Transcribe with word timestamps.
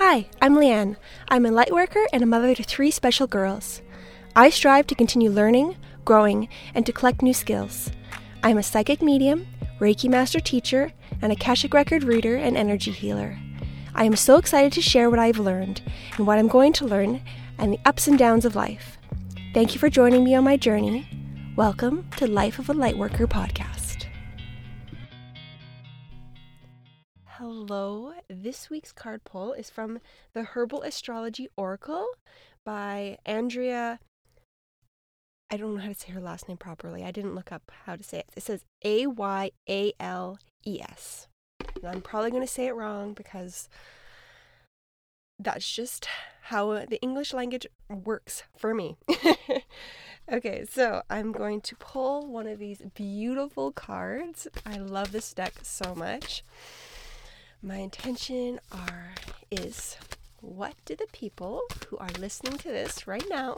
Hi, 0.00 0.28
I'm 0.40 0.54
Leanne. 0.54 0.94
I'm 1.28 1.44
a 1.44 1.50
light 1.50 1.72
worker 1.72 2.06
and 2.12 2.22
a 2.22 2.26
mother 2.26 2.54
to 2.54 2.62
three 2.62 2.92
special 2.92 3.26
girls. 3.26 3.82
I 4.36 4.48
strive 4.48 4.86
to 4.86 4.94
continue 4.94 5.28
learning, 5.28 5.74
growing, 6.04 6.48
and 6.72 6.86
to 6.86 6.92
collect 6.92 7.20
new 7.20 7.34
skills. 7.34 7.90
I 8.44 8.50
am 8.50 8.58
a 8.58 8.62
psychic 8.62 9.02
medium, 9.02 9.48
Reiki 9.80 10.08
master 10.08 10.38
teacher, 10.38 10.92
and 11.20 11.32
a 11.32 11.34
Akashic 11.34 11.74
record 11.74 12.04
reader 12.04 12.36
and 12.36 12.56
energy 12.56 12.92
healer. 12.92 13.36
I 13.92 14.04
am 14.04 14.14
so 14.14 14.36
excited 14.36 14.72
to 14.74 14.80
share 14.80 15.10
what 15.10 15.18
I've 15.18 15.40
learned 15.40 15.82
and 16.16 16.28
what 16.28 16.38
I'm 16.38 16.46
going 16.46 16.74
to 16.74 16.86
learn 16.86 17.20
and 17.58 17.72
the 17.72 17.80
ups 17.84 18.06
and 18.06 18.16
downs 18.16 18.44
of 18.44 18.54
life. 18.54 18.98
Thank 19.52 19.74
you 19.74 19.80
for 19.80 19.90
joining 19.90 20.22
me 20.22 20.32
on 20.36 20.44
my 20.44 20.56
journey. 20.56 21.08
Welcome 21.56 22.08
to 22.18 22.28
Life 22.28 22.60
of 22.60 22.70
a 22.70 22.72
Lightworker 22.72 23.26
podcast. 23.26 23.77
Hello. 27.60 28.12
This 28.30 28.70
week's 28.70 28.92
card 28.92 29.24
pull 29.24 29.52
is 29.52 29.68
from 29.68 29.98
the 30.32 30.44
Herbal 30.44 30.82
Astrology 30.82 31.48
Oracle 31.56 32.06
by 32.64 33.18
Andrea. 33.26 33.98
I 35.50 35.56
don't 35.56 35.74
know 35.74 35.80
how 35.80 35.88
to 35.88 35.94
say 35.94 36.12
her 36.12 36.20
last 36.20 36.46
name 36.46 36.56
properly. 36.56 37.02
I 37.02 37.10
didn't 37.10 37.34
look 37.34 37.50
up 37.50 37.72
how 37.84 37.96
to 37.96 38.04
say 38.04 38.20
it. 38.20 38.28
It 38.36 38.44
says 38.44 38.64
A 38.84 39.08
Y 39.08 39.50
A 39.68 39.92
L 39.98 40.38
E 40.64 40.78
S. 40.80 41.26
I'm 41.84 42.00
probably 42.00 42.30
going 42.30 42.44
to 42.44 42.46
say 42.46 42.68
it 42.68 42.76
wrong 42.76 43.12
because 43.12 43.68
that's 45.40 45.68
just 45.68 46.06
how 46.42 46.84
the 46.86 47.02
English 47.02 47.34
language 47.34 47.66
works 47.90 48.44
for 48.56 48.72
me. 48.72 48.98
okay, 50.32 50.64
so 50.70 51.02
I'm 51.10 51.32
going 51.32 51.60
to 51.62 51.74
pull 51.74 52.24
one 52.24 52.46
of 52.46 52.60
these 52.60 52.82
beautiful 52.94 53.72
cards. 53.72 54.46
I 54.64 54.76
love 54.76 55.10
this 55.10 55.34
deck 55.34 55.54
so 55.62 55.96
much. 55.96 56.44
My 57.62 57.76
intention 57.76 58.60
are 58.70 59.14
is 59.50 59.96
what 60.40 60.74
do 60.84 60.94
the 60.94 61.08
people 61.12 61.62
who 61.88 61.96
are 61.98 62.08
listening 62.18 62.56
to 62.58 62.68
this 62.68 63.06
right 63.06 63.24
now 63.28 63.56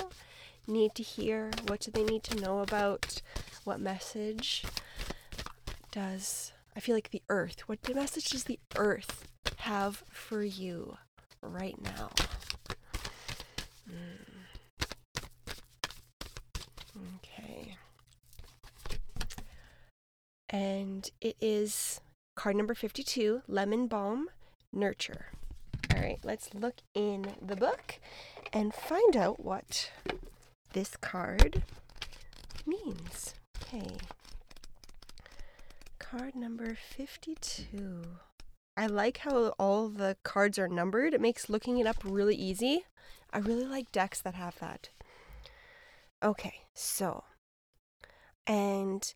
need 0.66 0.94
to 0.94 1.02
hear? 1.02 1.50
What 1.66 1.80
do 1.80 1.90
they 1.90 2.04
need 2.04 2.22
to 2.24 2.40
know 2.40 2.60
about? 2.60 3.20
What 3.64 3.78
message 3.78 4.64
does 5.92 6.52
I 6.74 6.80
feel 6.80 6.94
like 6.94 7.10
the 7.10 7.22
earth? 7.28 7.68
What 7.68 7.94
message 7.94 8.30
does 8.30 8.44
the 8.44 8.58
earth 8.76 9.28
have 9.58 10.02
for 10.10 10.42
you 10.42 10.96
right 11.42 11.78
now? 11.82 12.10
Mm. 13.86 14.40
Okay. 17.18 17.76
And 20.48 21.10
it 21.20 21.36
is 21.40 22.00
Card 22.36 22.56
number 22.56 22.74
52 22.74 23.42
Lemon 23.46 23.86
Balm 23.86 24.28
Nurture. 24.72 25.26
All 25.94 26.00
right, 26.00 26.18
let's 26.22 26.54
look 26.54 26.76
in 26.94 27.34
the 27.40 27.56
book 27.56 27.98
and 28.52 28.72
find 28.72 29.16
out 29.16 29.44
what 29.44 29.90
this 30.72 30.96
card 30.96 31.62
means. 32.66 33.34
Okay. 33.62 33.96
Card 35.98 36.34
number 36.34 36.74
52. 36.74 38.02
I 38.76 38.86
like 38.86 39.18
how 39.18 39.48
all 39.58 39.88
the 39.88 40.16
cards 40.22 40.58
are 40.58 40.68
numbered. 40.68 41.12
It 41.14 41.20
makes 41.20 41.50
looking 41.50 41.78
it 41.78 41.86
up 41.86 41.98
really 42.04 42.34
easy. 42.34 42.84
I 43.32 43.38
really 43.38 43.66
like 43.66 43.92
decks 43.92 44.20
that 44.22 44.34
have 44.34 44.58
that. 44.58 44.88
Okay, 46.22 46.62
so. 46.74 47.24
And 48.46 49.12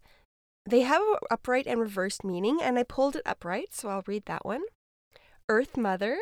they 0.67 0.81
have 0.81 1.03
an 1.03 1.17
upright 1.31 1.67
and 1.67 1.81
reversed 1.81 2.25
meaning, 2.25 2.59
and 2.63 2.79
I 2.79 2.83
pulled 2.83 3.17
it 3.17 3.23
upright, 3.27 3.75
so 3.75 3.89
I'll 3.89 4.05
read 4.07 4.25
that 4.27 4.45
one. 4.45 4.63
Earth 5.49 5.77
Mother, 5.77 6.17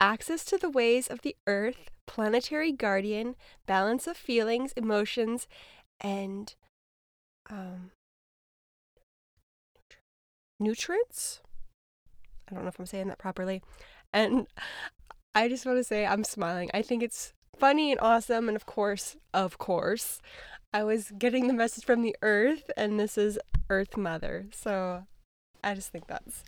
access 0.00 0.44
to 0.46 0.56
the 0.56 0.70
ways 0.70 1.06
of 1.08 1.22
the 1.22 1.36
earth, 1.46 1.90
planetary 2.06 2.72
guardian, 2.72 3.36
balance 3.66 4.06
of 4.06 4.16
feelings, 4.16 4.72
emotions, 4.72 5.46
and 6.00 6.54
um, 7.50 7.90
nutrients. 10.58 11.40
I 12.48 12.54
don't 12.54 12.64
know 12.64 12.68
if 12.68 12.78
I'm 12.78 12.86
saying 12.86 13.08
that 13.08 13.18
properly. 13.18 13.62
And 14.12 14.46
I 15.34 15.48
just 15.48 15.66
want 15.66 15.78
to 15.78 15.84
say 15.84 16.06
I'm 16.06 16.24
smiling. 16.24 16.70
I 16.72 16.82
think 16.82 17.02
it's 17.02 17.32
funny 17.58 17.90
and 17.90 18.00
awesome. 18.00 18.48
And 18.48 18.56
of 18.56 18.66
course, 18.66 19.16
of 19.32 19.58
course, 19.58 20.20
I 20.74 20.82
was 20.82 21.12
getting 21.16 21.46
the 21.46 21.54
message 21.54 21.84
from 21.84 22.02
the 22.02 22.16
earth, 22.20 22.68
and 22.76 22.98
this 22.98 23.16
is 23.16 23.38
Earth 23.70 23.96
Mother. 23.96 24.46
So 24.50 25.04
I 25.62 25.72
just 25.72 25.92
think 25.92 26.08
that's. 26.08 26.42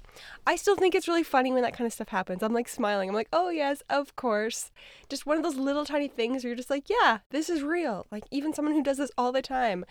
I 0.45 0.57
still 0.57 0.75
think 0.75 0.97
it's 0.97 1.07
really 1.07 1.23
funny 1.23 1.53
when 1.53 1.63
that 1.63 1.75
kind 1.77 1.87
of 1.87 1.93
stuff 1.93 2.09
happens. 2.09 2.43
I'm 2.43 2.53
like 2.53 2.67
smiling. 2.69 3.09
I'm 3.09 3.15
like, 3.15 3.29
oh, 3.33 3.51
yes, 3.51 3.85
of 3.89 4.17
course. 4.17 4.73
Just 5.09 5.27
one 5.27 5.37
of 5.37 5.45
those 5.45 5.55
little 5.55 5.85
tiny 5.85 6.09
things 6.09 6.43
where 6.43 6.49
you're 6.49 6.57
just 6.57 6.71
like, 6.71 6.91
yeah, 6.91 7.19
this 7.31 7.49
is 7.49 7.63
real. 7.63 8.05
Like, 8.11 8.25
even 8.33 8.53
someone 8.53 8.75
who 8.75 8.83
does 8.83 8.99
this 8.99 9.13
all 9.17 9.31
the 9.31 9.43
time, 9.43 9.85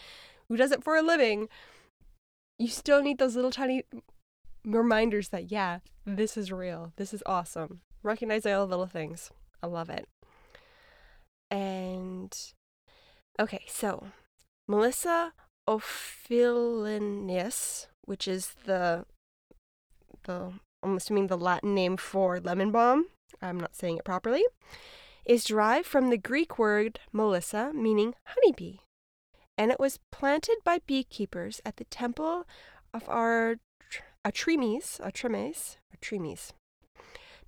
who 0.50 0.58
does 0.58 0.74
it 0.74 0.84
for 0.84 0.98
a 0.98 1.02
living, 1.02 1.48
you 2.60 2.68
still 2.68 3.02
need 3.02 3.20
those 3.20 3.38
little 3.38 3.52
tiny 3.52 3.84
reminders 4.66 5.30
that, 5.30 5.50
yeah, 5.50 5.80
this 6.06 6.36
is 6.36 6.52
real. 6.52 6.92
This 6.98 7.14
is 7.14 7.24
awesome. 7.26 7.80
Recognize 8.04 8.46
all 8.46 8.68
the 8.68 8.72
little 8.72 8.86
things. 8.86 9.32
I 9.64 9.68
love 9.68 9.90
it. 9.90 10.10
And 11.50 12.38
okay, 13.40 13.62
so 13.70 14.08
Melissa 14.68 15.34
Ophelinius, 15.68 17.88
which 18.04 18.28
is 18.28 18.56
the 18.66 19.06
the 20.24 20.54
I'm 20.84 20.98
assuming 20.98 21.28
the 21.28 21.38
Latin 21.38 21.74
name 21.74 21.98
for 21.98 22.40
lemon 22.40 22.72
balm. 22.72 23.08
I'm 23.42 23.60
not 23.60 23.76
saying 23.76 23.98
it 23.98 24.06
properly. 24.06 24.44
Is 25.26 25.44
derived 25.44 25.88
from 25.88 26.10
the 26.10 26.18
Greek 26.18 26.60
word 26.60 27.00
melissa, 27.12 27.72
meaning 27.74 28.14
honeybee, 28.26 28.78
and 29.58 29.72
it 29.72 29.80
was 29.80 30.00
planted 30.12 30.58
by 30.64 30.80
beekeepers 30.86 31.62
at 31.66 31.78
the 31.78 31.86
temple 31.86 32.46
of 32.94 33.10
our 33.10 33.56
Artemis, 34.24 35.00
Artemis, 35.00 35.78
Artemis, 35.92 36.54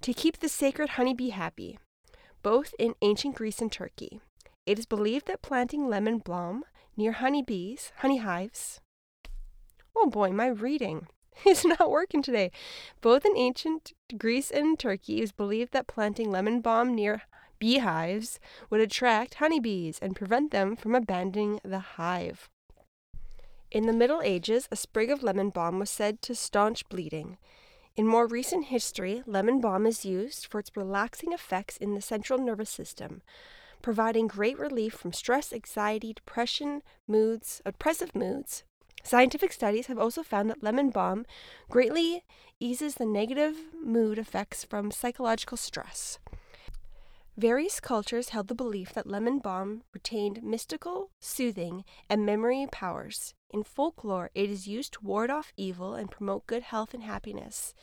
to 0.02 0.14
keep 0.14 0.40
the 0.40 0.50
sacred 0.50 0.90
honeybee 0.90 1.30
happy, 1.30 1.78
both 2.42 2.74
in 2.80 2.96
ancient 3.02 3.36
Greece 3.36 3.62
and 3.62 3.72
Turkey. 3.72 4.22
It 4.66 4.80
is 4.80 4.86
believed 4.86 5.28
that 5.28 5.42
planting 5.42 5.88
lemon 5.88 6.20
balm 6.20 6.64
near 6.98 7.14
honeybees, 7.14 7.94
honey 7.98 8.18
hives. 8.18 8.82
Oh 9.96 10.08
boy, 10.08 10.32
my 10.32 10.48
reading 10.48 11.08
is 11.46 11.64
not 11.64 11.92
working 11.92 12.22
today. 12.22 12.52
Both 13.02 13.26
in 13.26 13.38
ancient 13.38 13.94
Greece 14.18 14.52
and 14.52 14.78
Turkey, 14.78 15.20
it 15.20 15.22
was 15.22 15.32
believed 15.32 15.72
that 15.74 15.88
planting 15.88 16.32
lemon 16.32 16.62
balm 16.62 16.94
near 16.94 17.22
beehives 17.60 18.40
would 18.70 18.82
attract 18.82 19.36
honeybees 19.36 20.00
and 20.00 20.16
prevent 20.16 20.52
them 20.52 20.76
from 20.76 20.96
abandoning 20.96 21.60
the 21.64 21.80
hive. 21.80 22.50
In 23.70 23.86
the 23.86 23.94
Middle 23.94 24.22
Ages, 24.22 24.68
a 24.72 24.76
sprig 24.76 25.12
of 25.12 25.24
lemon 25.24 25.50
balm 25.50 25.80
was 25.80 25.90
said 25.90 26.22
to 26.24 26.36
staunch 26.36 26.88
bleeding. 26.90 27.38
In 27.96 28.08
more 28.08 28.28
recent 28.28 28.66
history, 28.66 29.24
lemon 29.26 29.60
balm 29.60 29.86
is 29.86 30.06
used 30.06 30.46
for 30.46 30.60
its 30.60 30.72
relaxing 30.76 31.34
effects 31.34 31.78
in 31.78 31.96
the 31.96 32.02
central 32.02 32.40
nervous 32.40 32.70
system, 32.70 33.24
providing 33.88 34.28
great 34.28 34.60
relief 34.60 34.94
from 34.94 35.14
stress, 35.14 35.54
anxiety, 35.54 36.12
depression, 36.12 36.82
moods, 37.08 37.62
oppressive 37.66 38.14
moods. 38.14 38.66
Scientific 39.02 39.54
studies 39.54 39.88
have 39.88 39.98
also 39.98 40.22
found 40.22 40.50
that 40.50 40.62
lemon 40.62 40.90
balm 40.90 41.26
greatly 41.70 42.26
eases 42.60 42.96
the 42.96 43.06
negative 43.06 43.56
mood 43.82 44.18
effects 44.18 44.66
from 44.66 44.92
psychological 44.92 45.56
stress. 45.56 46.20
Various 47.38 47.80
cultures 47.80 48.32
held 48.32 48.50
the 48.50 48.56
belief 48.56 48.92
that 48.92 49.08
lemon 49.08 49.40
balm 49.40 49.84
retained 49.94 50.44
mystical, 50.44 51.12
soothing, 51.22 51.86
and 52.10 52.26
memory 52.26 52.68
powers. 52.70 53.36
In 53.52 53.64
folklore, 53.64 54.32
it 54.36 54.50
is 54.50 54.68
used 54.68 54.92
to 54.96 55.06
ward 55.06 55.30
off 55.30 55.54
evil 55.56 55.94
and 55.94 56.12
promote 56.12 56.46
good 56.46 56.64
health 56.64 56.94
and 56.94 57.04
happiness. 57.04 57.74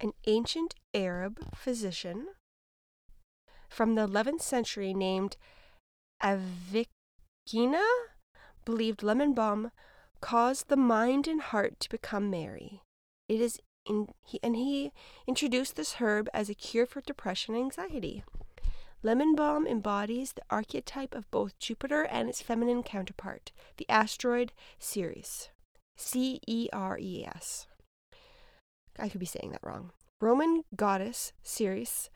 An 0.00 0.12
ancient 0.26 0.74
Arab 0.94 1.54
physician 1.54 2.28
from 3.68 3.94
the 3.94 4.06
11th 4.06 4.42
century 4.42 4.94
named 4.94 5.36
Avicenna 6.22 6.86
believed 8.64 9.02
lemon 9.02 9.34
balm 9.34 9.70
caused 10.20 10.68
the 10.68 10.76
mind 10.76 11.28
and 11.28 11.40
heart 11.40 11.78
to 11.80 11.90
become 11.90 12.30
merry. 12.30 12.80
It 13.28 13.40
is 13.40 13.60
in, 13.86 14.08
he, 14.24 14.40
and 14.42 14.56
he 14.56 14.92
introduced 15.26 15.76
this 15.76 15.94
herb 15.94 16.28
as 16.32 16.48
a 16.48 16.54
cure 16.54 16.86
for 16.86 17.00
depression 17.00 17.54
and 17.54 17.64
anxiety. 17.64 18.24
Lemon 19.02 19.34
balm 19.34 19.66
embodies 19.66 20.32
the 20.32 20.42
archetype 20.48 21.14
of 21.14 21.30
both 21.30 21.58
Jupiter 21.58 22.04
and 22.04 22.28
its 22.30 22.40
feminine 22.40 22.82
counterpart, 22.82 23.52
the 23.76 23.86
asteroid 23.90 24.52
Ceres. 24.78 25.50
C 25.96 26.40
E 26.46 26.68
R 26.72 26.98
E 26.98 27.24
S. 27.26 27.66
I 28.98 29.08
could 29.08 29.20
be 29.20 29.26
saying 29.26 29.50
that 29.52 29.62
wrong. 29.62 29.90
Roman 30.20 30.64
goddess 30.74 31.32
Ceres 31.42 32.08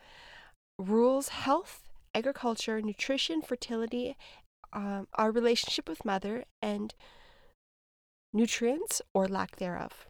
rules 0.79 1.29
health, 1.29 1.83
agriculture, 2.15 2.81
nutrition, 2.81 3.41
fertility, 3.43 4.15
um, 4.73 5.07
our 5.15 5.31
relationship 5.31 5.87
with 5.87 6.05
mother, 6.05 6.45
and 6.61 6.95
nutrients 8.33 9.01
or 9.13 9.27
lack 9.27 9.57
thereof. 9.57 10.07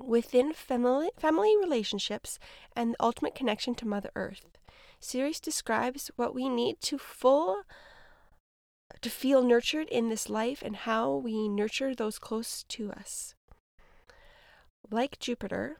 within 0.00 0.52
family, 0.52 1.10
family 1.16 1.56
relationships 1.56 2.38
and 2.74 2.92
the 2.92 3.02
ultimate 3.02 3.34
connection 3.34 3.74
to 3.76 3.86
Mother 3.86 4.10
Earth. 4.16 4.58
Ceres 5.00 5.40
describes 5.40 6.10
what 6.16 6.34
we 6.34 6.48
need 6.48 6.80
to 6.82 6.98
full 6.98 7.62
to 9.00 9.10
feel 9.10 9.42
nurtured 9.42 9.88
in 9.88 10.08
this 10.08 10.28
life 10.28 10.62
and 10.62 10.76
how 10.76 11.14
we 11.14 11.48
nurture 11.48 11.94
those 11.94 12.18
close 12.18 12.64
to 12.68 12.90
us. 12.92 13.34
Like 14.90 15.18
Jupiter, 15.18 15.78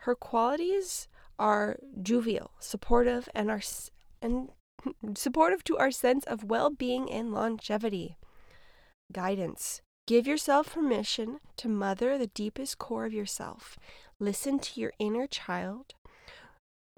her 0.00 0.14
qualities 0.14 1.08
are 1.38 1.76
jovial, 2.02 2.52
supportive, 2.58 3.28
and 3.34 3.50
are 3.50 3.62
and 4.22 4.50
supportive 5.14 5.64
to 5.64 5.76
our 5.78 5.90
sense 5.90 6.24
of 6.24 6.44
well-being 6.44 7.10
and 7.10 7.32
longevity. 7.32 8.16
Guidance. 9.12 9.82
Give 10.06 10.26
yourself 10.26 10.74
permission 10.74 11.40
to 11.56 11.68
mother 11.68 12.18
the 12.18 12.26
deepest 12.26 12.78
core 12.78 13.06
of 13.06 13.14
yourself. 13.14 13.78
Listen 14.18 14.58
to 14.58 14.80
your 14.80 14.92
inner 14.98 15.26
child. 15.26 15.94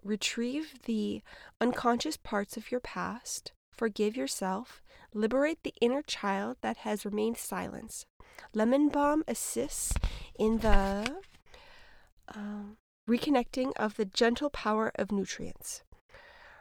Retrieve 0.03 0.75
the 0.85 1.23
unconscious 1.61 2.17
parts 2.17 2.57
of 2.57 2.71
your 2.71 2.81
past. 2.81 3.53
Forgive 3.73 4.17
yourself. 4.17 4.83
Liberate 5.15 5.63
the 5.63 5.75
inner 5.81 6.03
child 6.03 6.57
that 6.63 6.79
has 6.79 7.05
remained 7.05 7.39
silent. 7.39 8.05
Lemon 8.53 8.89
balm 8.89 9.23
assists 9.29 9.95
in 10.39 10.59
the 10.59 11.17
um, 12.35 12.77
reconnecting 13.09 13.73
of 13.77 13.97
the 13.97 14.05
gentle 14.05 14.51
power 14.51 14.93
of 14.97 15.13
nutrients. 15.13 15.83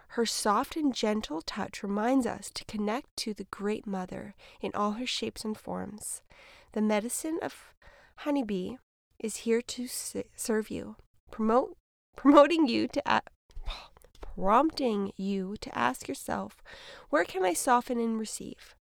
Her 0.10 0.26
soft 0.26 0.76
and 0.76 0.94
gentle 0.94 1.42
touch 1.42 1.84
reminds 1.84 2.26
us 2.26 2.50
to 2.54 2.66
connect 2.66 3.16
to 3.18 3.34
the 3.34 3.46
Great 3.46 3.86
Mother 3.86 4.36
in 4.62 4.72
all 4.74 4.94
her 4.94 5.06
shapes 5.06 5.44
and 5.44 5.58
forms. 5.58 6.22
The 6.72 6.82
medicine 6.82 7.40
of 7.42 7.74
honeybee 8.18 8.76
is 9.20 9.38
here 9.38 9.62
to 9.62 9.88
serve 9.88 10.70
you, 10.70 10.96
promote, 11.32 11.76
promoting 12.16 12.68
you 12.68 12.88
to 12.90 13.02
a- 13.06 13.22
prompting 14.22 15.12
you 15.18 15.56
to 15.62 15.78
ask 15.78 16.08
yourself, 16.08 16.62
where 17.10 17.26
can 17.26 17.44
I 17.44 17.54
soften 17.54 18.00
and 18.00 18.20
receive? 18.20 18.76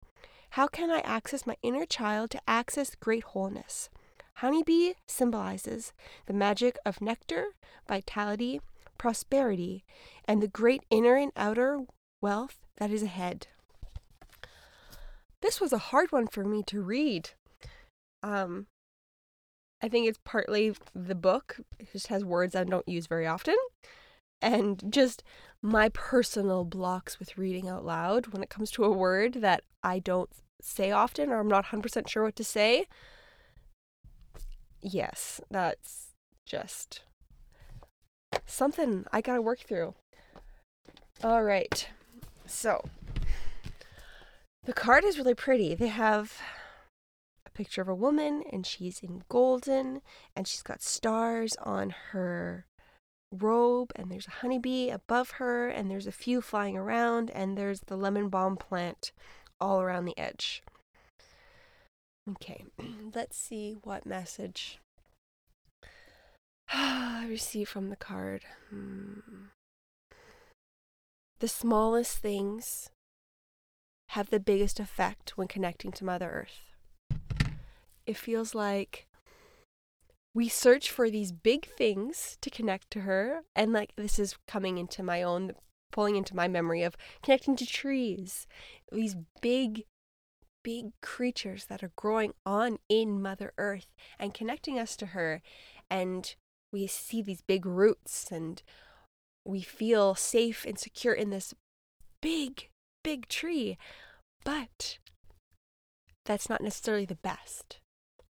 How 0.51 0.67
can 0.67 0.89
I 0.89 0.99
access 0.99 1.45
my 1.45 1.55
inner 1.61 1.85
child 1.85 2.31
to 2.31 2.41
access 2.47 2.95
great 2.95 3.23
wholeness? 3.23 3.89
Honeybee 4.41 4.93
symbolizes 5.07 5.93
the 6.25 6.33
magic 6.33 6.79
of 6.83 6.99
nectar, 6.99 7.49
vitality, 7.87 8.59
prosperity, 8.97 9.83
and 10.25 10.41
the 10.41 10.47
great 10.47 10.81
inner 10.89 11.15
and 11.15 11.31
outer 11.35 11.81
wealth 12.21 12.57
that 12.77 12.89
is 12.89 13.03
ahead. 13.03 13.45
This 15.43 15.61
was 15.61 15.71
a 15.71 15.77
hard 15.77 16.11
one 16.11 16.25
for 16.25 16.43
me 16.43 16.63
to 16.63 16.81
read. 16.81 17.29
Um, 18.23 18.65
I 19.79 19.87
think 19.87 20.07
it's 20.07 20.19
partly 20.25 20.73
the 20.95 21.13
book, 21.13 21.57
it 21.77 21.91
just 21.91 22.07
has 22.07 22.25
words 22.25 22.55
I 22.55 22.63
don't 22.63 22.89
use 22.89 23.05
very 23.05 23.27
often, 23.27 23.57
and 24.41 24.81
just 24.89 25.21
my 25.61 25.89
personal 25.89 26.65
blocks 26.65 27.19
with 27.19 27.37
reading 27.37 27.69
out 27.69 27.85
loud 27.85 28.33
when 28.33 28.41
it 28.41 28.49
comes 28.49 28.71
to 28.71 28.85
a 28.85 28.91
word 28.91 29.33
that 29.33 29.61
I 29.83 29.99
don't 29.99 30.31
say 30.63 30.89
often 30.89 31.29
or 31.29 31.39
I'm 31.39 31.47
not 31.47 31.65
100% 31.65 32.07
sure 32.07 32.23
what 32.23 32.35
to 32.37 32.43
say 32.43 32.87
yes, 34.81 35.41
that's 35.49 36.07
just 36.45 37.01
something 38.45 39.05
I 39.11 39.21
gotta 39.21 39.41
work 39.41 39.59
through. 39.59 39.93
All 41.23 41.43
right, 41.43 41.87
so 42.45 42.83
the 44.63 44.73
card 44.73 45.03
is 45.03 45.17
really 45.17 45.35
pretty. 45.35 45.75
They 45.75 45.87
have 45.87 46.39
a 47.45 47.49
picture 47.51 47.81
of 47.81 47.89
a 47.89 47.95
woman, 47.95 48.43
and 48.51 48.65
she's 48.65 48.99
in 48.99 49.23
golden, 49.29 50.01
and 50.35 50.47
she's 50.47 50.63
got 50.63 50.81
stars 50.81 51.55
on 51.61 51.93
her 52.11 52.65
robe, 53.31 53.91
and 53.95 54.11
there's 54.11 54.27
a 54.27 54.31
honeybee 54.41 54.89
above 54.89 55.31
her, 55.31 55.67
and 55.69 55.89
there's 55.89 56.07
a 56.07 56.11
few 56.11 56.41
flying 56.41 56.77
around, 56.77 57.31
and 57.31 57.57
there's 57.57 57.81
the 57.81 57.95
lemon 57.95 58.29
balm 58.29 58.57
plant 58.57 59.11
all 59.59 59.81
around 59.81 60.05
the 60.05 60.17
edge. 60.17 60.63
Okay, 62.29 62.65
let's 63.15 63.37
see 63.37 63.75
what 63.83 64.05
message 64.05 64.79
I 66.73 67.25
receive 67.27 67.67
from 67.67 67.89
the 67.89 67.95
card. 67.95 68.45
Hmm. 68.69 69.47
The 71.39 71.47
smallest 71.47 72.19
things 72.19 72.91
have 74.09 74.29
the 74.29 74.39
biggest 74.39 74.79
effect 74.79 75.37
when 75.37 75.47
connecting 75.47 75.91
to 75.93 76.05
Mother 76.05 76.29
Earth. 76.29 77.19
It 78.05 78.17
feels 78.17 78.53
like 78.53 79.07
we 80.33 80.47
search 80.47 80.91
for 80.91 81.09
these 81.09 81.31
big 81.31 81.65
things 81.65 82.37
to 82.41 82.49
connect 82.49 82.91
to 82.91 83.01
her, 83.01 83.41
and 83.55 83.73
like 83.73 83.93
this 83.95 84.19
is 84.19 84.35
coming 84.47 84.77
into 84.77 85.01
my 85.01 85.23
own, 85.23 85.53
pulling 85.91 86.15
into 86.15 86.35
my 86.35 86.47
memory 86.47 86.83
of 86.83 86.95
connecting 87.23 87.55
to 87.55 87.65
trees, 87.65 88.47
these 88.91 89.15
big 89.41 89.85
big 90.63 90.91
creatures 91.01 91.65
that 91.65 91.83
are 91.83 91.91
growing 91.95 92.33
on 92.45 92.77
in 92.89 93.21
Mother 93.21 93.53
Earth 93.57 93.87
and 94.19 94.33
connecting 94.33 94.79
us 94.79 94.95
to 94.97 95.07
her. 95.07 95.41
And 95.89 96.33
we 96.71 96.87
see 96.87 97.21
these 97.21 97.41
big 97.41 97.65
roots 97.65 98.31
and 98.31 98.61
we 99.45 99.61
feel 99.61 100.15
safe 100.15 100.65
and 100.65 100.77
secure 100.77 101.13
in 101.13 101.29
this 101.29 101.53
big, 102.21 102.69
big 103.03 103.27
tree. 103.27 103.77
But 104.43 104.97
that's 106.25 106.49
not 106.49 106.61
necessarily 106.61 107.05
the 107.05 107.15
best 107.15 107.79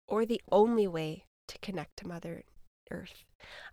or 0.08 0.24
the 0.24 0.40
only 0.50 0.86
way 0.86 1.24
to 1.48 1.58
connect 1.58 1.96
to 1.98 2.08
Mother 2.08 2.44
Earth. 2.90 3.24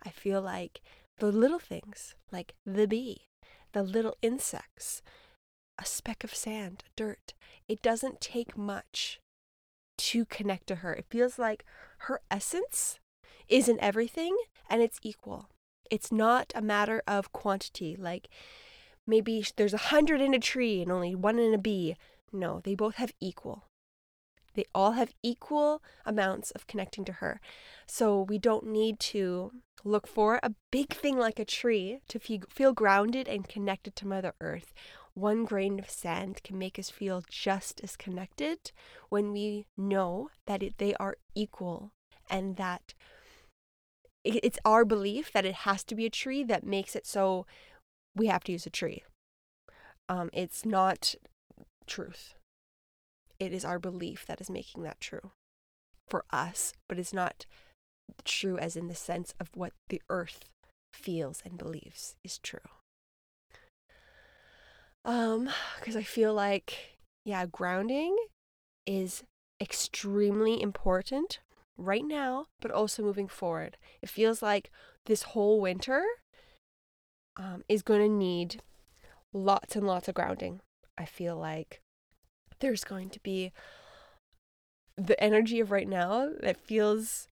I 0.04 0.10
feel 0.10 0.40
like 0.40 0.80
the 1.18 1.32
little 1.32 1.58
things, 1.58 2.14
like 2.30 2.54
the 2.64 2.86
bee, 2.86 3.26
the 3.72 3.82
little 3.82 4.16
insects, 4.22 5.02
a 5.78 5.84
speck 5.84 6.24
of 6.24 6.34
sand, 6.34 6.84
dirt. 6.96 7.34
It 7.68 7.82
doesn't 7.82 8.20
take 8.20 8.56
much 8.56 9.20
to 9.98 10.24
connect 10.24 10.66
to 10.68 10.76
her. 10.76 10.94
It 10.94 11.06
feels 11.08 11.38
like 11.38 11.64
her 11.98 12.20
essence 12.30 12.98
is 13.48 13.68
in 13.68 13.80
everything 13.80 14.36
and 14.68 14.82
it's 14.82 14.98
equal. 15.02 15.48
It's 15.90 16.12
not 16.12 16.52
a 16.54 16.62
matter 16.62 17.02
of 17.06 17.32
quantity, 17.32 17.96
like 17.96 18.28
maybe 19.06 19.44
there's 19.56 19.74
a 19.74 19.78
hundred 19.88 20.20
in 20.20 20.34
a 20.34 20.38
tree 20.38 20.82
and 20.82 20.92
only 20.92 21.14
one 21.14 21.38
in 21.38 21.54
a 21.54 21.58
bee. 21.58 21.96
No, 22.32 22.60
they 22.62 22.74
both 22.74 22.96
have 22.96 23.12
equal. 23.20 23.64
They 24.54 24.64
all 24.74 24.92
have 24.92 25.14
equal 25.22 25.82
amounts 26.04 26.50
of 26.50 26.66
connecting 26.66 27.04
to 27.06 27.12
her. 27.14 27.40
So 27.86 28.20
we 28.22 28.38
don't 28.38 28.66
need 28.66 28.98
to 29.00 29.52
look 29.84 30.06
for 30.06 30.40
a 30.42 30.54
big 30.70 30.92
thing 30.92 31.16
like 31.16 31.38
a 31.38 31.44
tree 31.44 32.00
to 32.08 32.18
feel 32.18 32.72
grounded 32.72 33.28
and 33.28 33.48
connected 33.48 33.94
to 33.96 34.06
Mother 34.06 34.34
Earth 34.40 34.74
one 35.18 35.44
grain 35.44 35.78
of 35.78 35.90
sand 35.90 36.42
can 36.42 36.58
make 36.58 36.78
us 36.78 36.90
feel 36.90 37.22
just 37.28 37.80
as 37.82 37.96
connected 37.96 38.72
when 39.08 39.32
we 39.32 39.66
know 39.76 40.30
that 40.46 40.62
it, 40.62 40.78
they 40.78 40.94
are 40.94 41.16
equal 41.34 41.92
and 42.30 42.56
that 42.56 42.94
it, 44.24 44.40
it's 44.42 44.58
our 44.64 44.84
belief 44.84 45.32
that 45.32 45.44
it 45.44 45.54
has 45.54 45.84
to 45.84 45.94
be 45.94 46.06
a 46.06 46.10
tree 46.10 46.42
that 46.44 46.64
makes 46.64 46.94
it 46.94 47.06
so 47.06 47.46
we 48.14 48.26
have 48.26 48.44
to 48.44 48.52
use 48.52 48.66
a 48.66 48.70
tree. 48.70 49.02
Um, 50.08 50.30
it's 50.32 50.64
not 50.64 51.14
truth. 51.86 52.34
It 53.38 53.52
is 53.52 53.64
our 53.64 53.78
belief 53.78 54.26
that 54.26 54.40
is 54.40 54.50
making 54.50 54.82
that 54.82 55.00
true 55.00 55.32
for 56.08 56.24
us, 56.30 56.72
but 56.88 56.98
it's 56.98 57.12
not 57.12 57.46
true 58.24 58.58
as 58.58 58.76
in 58.76 58.88
the 58.88 58.94
sense 58.94 59.34
of 59.38 59.50
what 59.54 59.72
the 59.88 60.02
earth 60.08 60.44
feels 60.92 61.42
and 61.44 61.58
believes 61.58 62.16
is 62.24 62.38
true. 62.38 62.77
Um, 65.08 65.48
because 65.78 65.96
I 65.96 66.02
feel 66.02 66.34
like, 66.34 66.98
yeah, 67.24 67.46
grounding 67.46 68.14
is 68.86 69.22
extremely 69.58 70.60
important 70.60 71.38
right 71.78 72.04
now, 72.04 72.44
but 72.60 72.70
also 72.70 73.02
moving 73.02 73.26
forward. 73.26 73.78
It 74.02 74.10
feels 74.10 74.42
like 74.42 74.70
this 75.06 75.22
whole 75.22 75.62
winter 75.62 76.04
um, 77.38 77.64
is 77.70 77.80
going 77.80 78.02
to 78.02 78.14
need 78.14 78.60
lots 79.32 79.74
and 79.74 79.86
lots 79.86 80.08
of 80.08 80.14
grounding. 80.14 80.60
I 80.98 81.06
feel 81.06 81.36
like 81.36 81.80
there's 82.60 82.84
going 82.84 83.08
to 83.08 83.20
be 83.20 83.52
the 84.98 85.18
energy 85.24 85.58
of 85.58 85.70
right 85.70 85.88
now 85.88 86.32
that 86.42 86.60
feels 86.60 87.28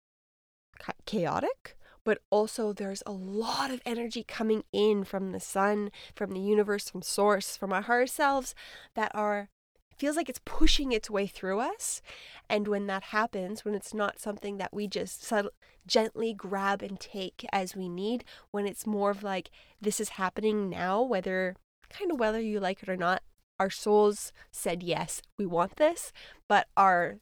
chaotic, 1.05 1.75
but 2.05 2.19
also 2.29 2.71
there's 2.71 3.03
a 3.05 3.11
lot 3.11 3.71
of 3.71 3.81
energy 3.85 4.23
coming 4.25 4.63
in 4.71 5.03
from 5.03 5.31
the 5.31 5.39
sun, 5.41 5.91
from 6.15 6.31
the 6.31 6.39
universe, 6.39 6.89
from 6.89 7.01
source, 7.01 7.57
from 7.57 7.73
our 7.73 7.81
higher 7.81 8.07
selves 8.07 8.55
that 8.95 9.11
are 9.13 9.49
feels 9.97 10.15
like 10.15 10.29
it's 10.29 10.41
pushing 10.45 10.91
its 10.91 11.09
way 11.09 11.25
through 11.25 11.59
us. 11.59 12.01
And 12.49 12.67
when 12.67 12.87
that 12.87 13.03
happens, 13.03 13.63
when 13.63 13.73
it's 13.73 13.93
not 13.93 14.19
something 14.19 14.57
that 14.57 14.73
we 14.73 14.87
just 14.87 15.23
subtle, 15.23 15.51
gently 15.87 16.33
grab 16.33 16.81
and 16.81 16.99
take 16.99 17.45
as 17.51 17.75
we 17.75 17.89
need, 17.89 18.23
when 18.51 18.67
it's 18.67 18.85
more 18.85 19.11
of 19.11 19.23
like 19.23 19.49
this 19.81 19.99
is 19.99 20.09
happening 20.09 20.69
now, 20.69 21.01
whether 21.01 21.55
kind 21.89 22.11
of 22.11 22.19
whether 22.19 22.39
you 22.39 22.59
like 22.59 22.83
it 22.83 22.89
or 22.89 22.97
not, 22.97 23.23
our 23.59 23.69
souls 23.69 24.33
said 24.51 24.83
yes, 24.83 25.21
we 25.37 25.45
want 25.45 25.77
this, 25.77 26.11
but 26.47 26.67
our 26.75 27.19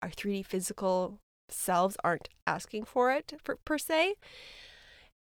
our 0.00 0.10
3D 0.10 0.46
physical 0.46 1.18
selves 1.48 1.96
aren't 2.02 2.28
asking 2.46 2.84
for 2.84 3.10
it 3.12 3.34
for, 3.42 3.56
per 3.64 3.78
se. 3.78 4.14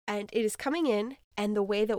And 0.07 0.31
it 0.33 0.45
is 0.45 0.57
coming 0.57 0.87
in, 0.87 1.17
and 1.37 1.57
the 1.57 1.63
way 1.63 1.85
that, 1.85 1.99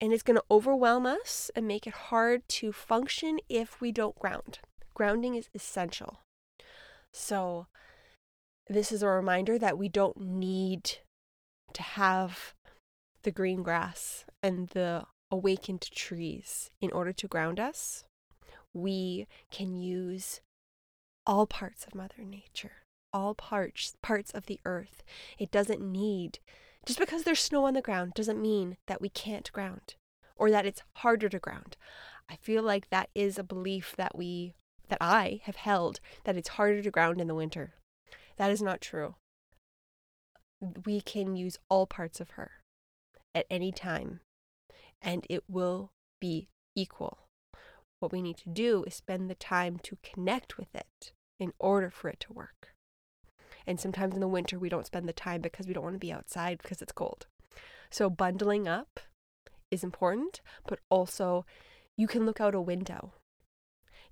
and 0.00 0.12
it's 0.12 0.22
going 0.22 0.38
to 0.38 0.44
overwhelm 0.50 1.06
us 1.06 1.50
and 1.54 1.68
make 1.68 1.86
it 1.86 1.92
hard 1.94 2.48
to 2.48 2.72
function 2.72 3.38
if 3.48 3.80
we 3.80 3.92
don't 3.92 4.18
ground. 4.18 4.60
Grounding 4.94 5.34
is 5.34 5.48
essential. 5.54 6.20
So, 7.12 7.66
this 8.68 8.90
is 8.90 9.02
a 9.02 9.08
reminder 9.08 9.58
that 9.58 9.76
we 9.76 9.88
don't 9.88 10.18
need 10.18 10.98
to 11.74 11.82
have 11.82 12.54
the 13.22 13.30
green 13.30 13.62
grass 13.62 14.24
and 14.42 14.68
the 14.68 15.04
awakened 15.30 15.82
trees 15.82 16.70
in 16.80 16.90
order 16.90 17.12
to 17.12 17.28
ground 17.28 17.58
us. 17.60 18.04
We 18.72 19.26
can 19.50 19.76
use 19.76 20.40
all 21.26 21.46
parts 21.46 21.84
of 21.86 21.94
Mother 21.94 22.24
Nature, 22.24 22.81
all 23.12 23.34
parts 23.34 23.96
parts 24.02 24.30
of 24.30 24.46
the 24.46 24.60
earth. 24.64 25.02
It 25.38 25.50
doesn't 25.50 25.80
need 25.80 26.38
just 26.84 26.98
because 26.98 27.22
there's 27.22 27.40
snow 27.40 27.64
on 27.66 27.74
the 27.74 27.82
ground 27.82 28.14
doesn't 28.14 28.40
mean 28.40 28.76
that 28.86 29.00
we 29.00 29.08
can't 29.08 29.52
ground 29.52 29.94
or 30.36 30.50
that 30.50 30.66
it's 30.66 30.82
harder 30.96 31.28
to 31.28 31.38
ground. 31.38 31.76
I 32.28 32.36
feel 32.36 32.62
like 32.62 32.90
that 32.90 33.10
is 33.14 33.38
a 33.38 33.44
belief 33.44 33.94
that 33.96 34.16
we 34.16 34.54
that 34.88 34.98
I 35.00 35.40
have 35.44 35.56
held 35.56 36.00
that 36.24 36.36
it's 36.36 36.50
harder 36.50 36.82
to 36.82 36.90
ground 36.90 37.20
in 37.20 37.28
the 37.28 37.34
winter. 37.34 37.74
That 38.36 38.50
is 38.50 38.60
not 38.60 38.80
true. 38.80 39.14
We 40.84 41.00
can 41.00 41.36
use 41.36 41.58
all 41.68 41.86
parts 41.86 42.20
of 42.20 42.30
her 42.30 42.50
at 43.34 43.46
any 43.50 43.72
time 43.72 44.20
and 45.00 45.26
it 45.28 45.44
will 45.48 45.92
be 46.20 46.48
equal. 46.74 47.18
What 48.00 48.12
we 48.12 48.22
need 48.22 48.36
to 48.38 48.48
do 48.48 48.84
is 48.84 48.94
spend 48.94 49.30
the 49.30 49.34
time 49.34 49.78
to 49.84 49.98
connect 50.02 50.58
with 50.58 50.74
it 50.74 51.12
in 51.38 51.52
order 51.58 51.90
for 51.90 52.08
it 52.08 52.20
to 52.20 52.32
work. 52.32 52.74
And 53.66 53.78
sometimes 53.78 54.14
in 54.14 54.20
the 54.20 54.28
winter, 54.28 54.58
we 54.58 54.68
don't 54.68 54.86
spend 54.86 55.08
the 55.08 55.12
time 55.12 55.40
because 55.40 55.66
we 55.66 55.74
don't 55.74 55.84
want 55.84 55.94
to 55.94 56.00
be 56.00 56.12
outside 56.12 56.58
because 56.62 56.82
it's 56.82 56.92
cold. 56.92 57.26
So, 57.90 58.08
bundling 58.08 58.66
up 58.66 59.00
is 59.70 59.84
important, 59.84 60.40
but 60.66 60.80
also 60.90 61.44
you 61.96 62.06
can 62.06 62.24
look 62.26 62.40
out 62.40 62.54
a 62.54 62.60
window. 62.60 63.12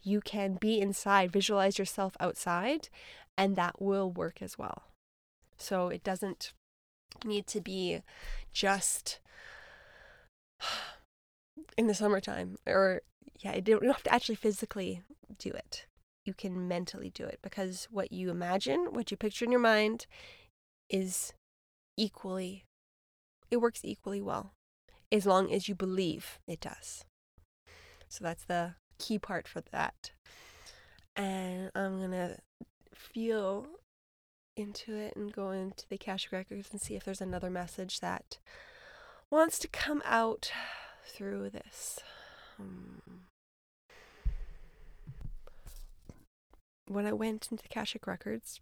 You 0.02 0.20
can 0.20 0.54
be 0.54 0.80
inside, 0.80 1.32
visualize 1.32 1.78
yourself 1.78 2.16
outside, 2.20 2.88
and 3.36 3.56
that 3.56 3.80
will 3.80 4.10
work 4.10 4.42
as 4.42 4.58
well. 4.58 4.84
So, 5.56 5.88
it 5.88 6.04
doesn't 6.04 6.52
need 7.24 7.46
to 7.48 7.60
be 7.60 8.00
just 8.52 9.20
in 11.76 11.86
the 11.86 11.94
summertime 11.94 12.56
or 12.66 13.02
yeah, 13.40 13.54
you 13.54 13.62
don't 13.62 13.86
have 13.86 14.02
to 14.02 14.12
actually 14.12 14.34
physically 14.34 15.02
do 15.38 15.50
it. 15.50 15.86
You 16.24 16.34
can 16.34 16.68
mentally 16.68 17.10
do 17.10 17.24
it 17.24 17.38
because 17.42 17.88
what 17.90 18.12
you 18.12 18.30
imagine, 18.30 18.88
what 18.90 19.10
you 19.10 19.16
picture 19.16 19.44
in 19.44 19.50
your 19.50 19.60
mind 19.60 20.06
is 20.88 21.32
equally 21.96 22.64
it 23.50 23.58
works 23.58 23.80
equally 23.84 24.20
well 24.20 24.52
as 25.12 25.26
long 25.26 25.52
as 25.52 25.68
you 25.68 25.74
believe 25.74 26.38
it 26.46 26.60
does. 26.60 27.04
So 28.08 28.24
that's 28.24 28.44
the 28.44 28.74
key 28.98 29.18
part 29.18 29.48
for 29.48 29.60
that. 29.72 30.12
And 31.16 31.70
I'm 31.74 31.98
going 31.98 32.12
to 32.12 32.36
feel 32.94 33.66
into 34.56 34.94
it 34.94 35.16
and 35.16 35.32
go 35.32 35.50
into 35.50 35.88
the 35.88 35.96
Akashic 35.96 36.32
Records 36.32 36.68
and 36.70 36.80
see 36.80 36.94
if 36.94 37.04
there's 37.04 37.20
another 37.20 37.50
message 37.50 38.00
that 38.00 38.38
wants 39.30 39.58
to 39.60 39.68
come 39.68 40.02
out 40.04 40.52
through 41.04 41.50
this. 41.50 41.98
Um, 42.58 43.19
when 46.90 47.06
I 47.06 47.12
went 47.12 47.48
into 47.50 47.62
the 47.62 47.68
Akashic 47.70 48.06
Records, 48.06 48.60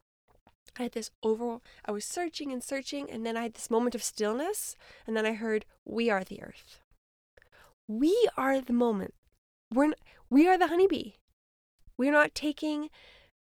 I 0.78 0.84
had 0.84 0.92
this 0.92 1.10
overall, 1.22 1.62
I 1.84 1.92
was 1.92 2.04
searching 2.04 2.52
and 2.52 2.62
searching, 2.62 3.10
and 3.10 3.24
then 3.24 3.36
I 3.36 3.42
had 3.42 3.54
this 3.54 3.70
moment 3.70 3.94
of 3.94 4.02
stillness, 4.02 4.76
and 5.06 5.16
then 5.16 5.26
I 5.26 5.32
heard, 5.32 5.64
We 5.84 6.10
are 6.10 6.24
the 6.24 6.42
earth. 6.42 6.80
We 7.88 8.28
are 8.36 8.60
the 8.60 8.72
moment. 8.72 9.14
We're, 9.72 9.94
we 10.28 10.46
are 10.46 10.58
the 10.58 10.68
honeybee. 10.68 11.12
We're 11.96 12.12
not 12.12 12.34
taking, 12.34 12.90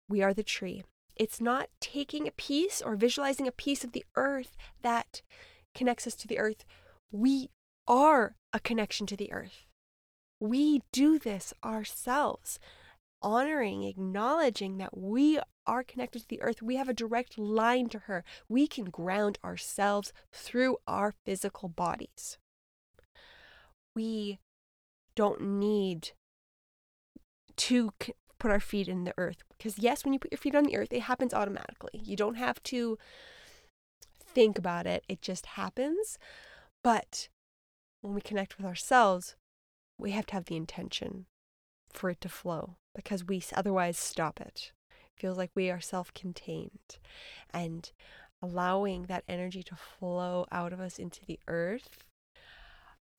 we 0.09 0.23
are 0.23 0.35
the 0.35 0.43
tree. 0.43 0.85
It's 1.17 1.41
not 1.41 1.69
taking 1.81 2.27
a 2.27 2.33
piece 2.33 2.81
or 2.81 2.97
visualizing 2.97 3.47
a 3.47 3.53
piece 3.53 3.85
of 3.85 3.93
the 3.93 4.05
earth 4.17 4.57
that 4.81 5.21
connects 5.75 6.07
us 6.07 6.15
to 6.17 6.27
the 6.27 6.39
earth. 6.39 6.65
We 7.13 7.51
are 7.87 8.37
a 8.53 8.61
connection 8.61 9.07
to 9.09 9.17
the 9.17 9.33
earth. 9.33 9.67
We 10.41 10.83
do 10.93 11.19
this 11.19 11.53
ourselves, 11.63 12.59
honoring, 13.23 13.85
acknowledging 13.85 14.79
that 14.79 14.97
we 14.97 15.41
are 15.67 15.83
connected 15.83 16.21
to 16.23 16.29
the 16.29 16.43
earth. 16.43 16.63
We 16.63 16.77
have 16.77 16.89
a 16.89 16.95
direct 16.95 17.39
line 17.39 17.89
to 17.91 18.01
her. 18.01 18.25
We 18.49 18.67
can 18.67 18.87
ground 18.87 19.39
ourselves 19.45 20.13
through 20.33 20.79
our 20.87 21.15
physical 21.25 21.69
bodies. 21.69 22.39
We 23.95 24.39
don't 25.15 25.41
need 25.41 26.13
to 27.57 27.93
put 28.39 28.51
our 28.51 28.61
feet 28.61 28.89
in 28.89 29.05
the 29.05 29.15
earth 29.19 29.43
because, 29.57 29.79
yes, 29.79 30.05
when 30.05 30.13
you 30.13 30.19
put 30.19 30.33
your 30.33 30.39
feet 30.39 30.55
on 30.55 30.65
the 30.65 30.77
earth, 30.77 30.93
it 30.93 31.03
happens 31.03 31.35
automatically. 31.35 32.01
You 32.03 32.17
don't 32.17 32.37
have 32.37 32.63
to 32.65 32.99
think 34.35 34.59
about 34.59 34.87
it, 34.87 35.05
it 35.09 35.23
just 35.23 35.47
happens. 35.47 36.19
But 36.83 37.29
when 38.01 38.15
we 38.15 38.21
connect 38.21 38.57
with 38.57 38.67
ourselves, 38.67 39.37
we 39.99 40.11
have 40.13 40.27
to 40.27 40.35
have 40.35 40.47
the 40.47 40.57
intention 40.57 41.27
for 41.93 42.11
it 42.11 42.21
to 42.23 42.29
flow 42.29 42.77
because 42.95 43.25
we 43.25 43.43
otherwise 43.55 43.99
stop 43.99 44.41
it. 44.41 44.73
It 44.91 45.21
feels 45.21 45.39
like 45.39 45.51
we 45.55 45.71
are 45.71 45.81
self 45.81 46.13
contained. 46.15 46.99
And 47.53 47.91
allowing 48.43 49.05
that 49.05 49.25
energy 49.29 49.63
to 49.63 49.77
flow 49.77 50.47
out 50.51 50.73
of 50.73 50.81
us 50.81 50.99
into 50.99 51.25
the 51.25 51.39
earth 51.47 52.05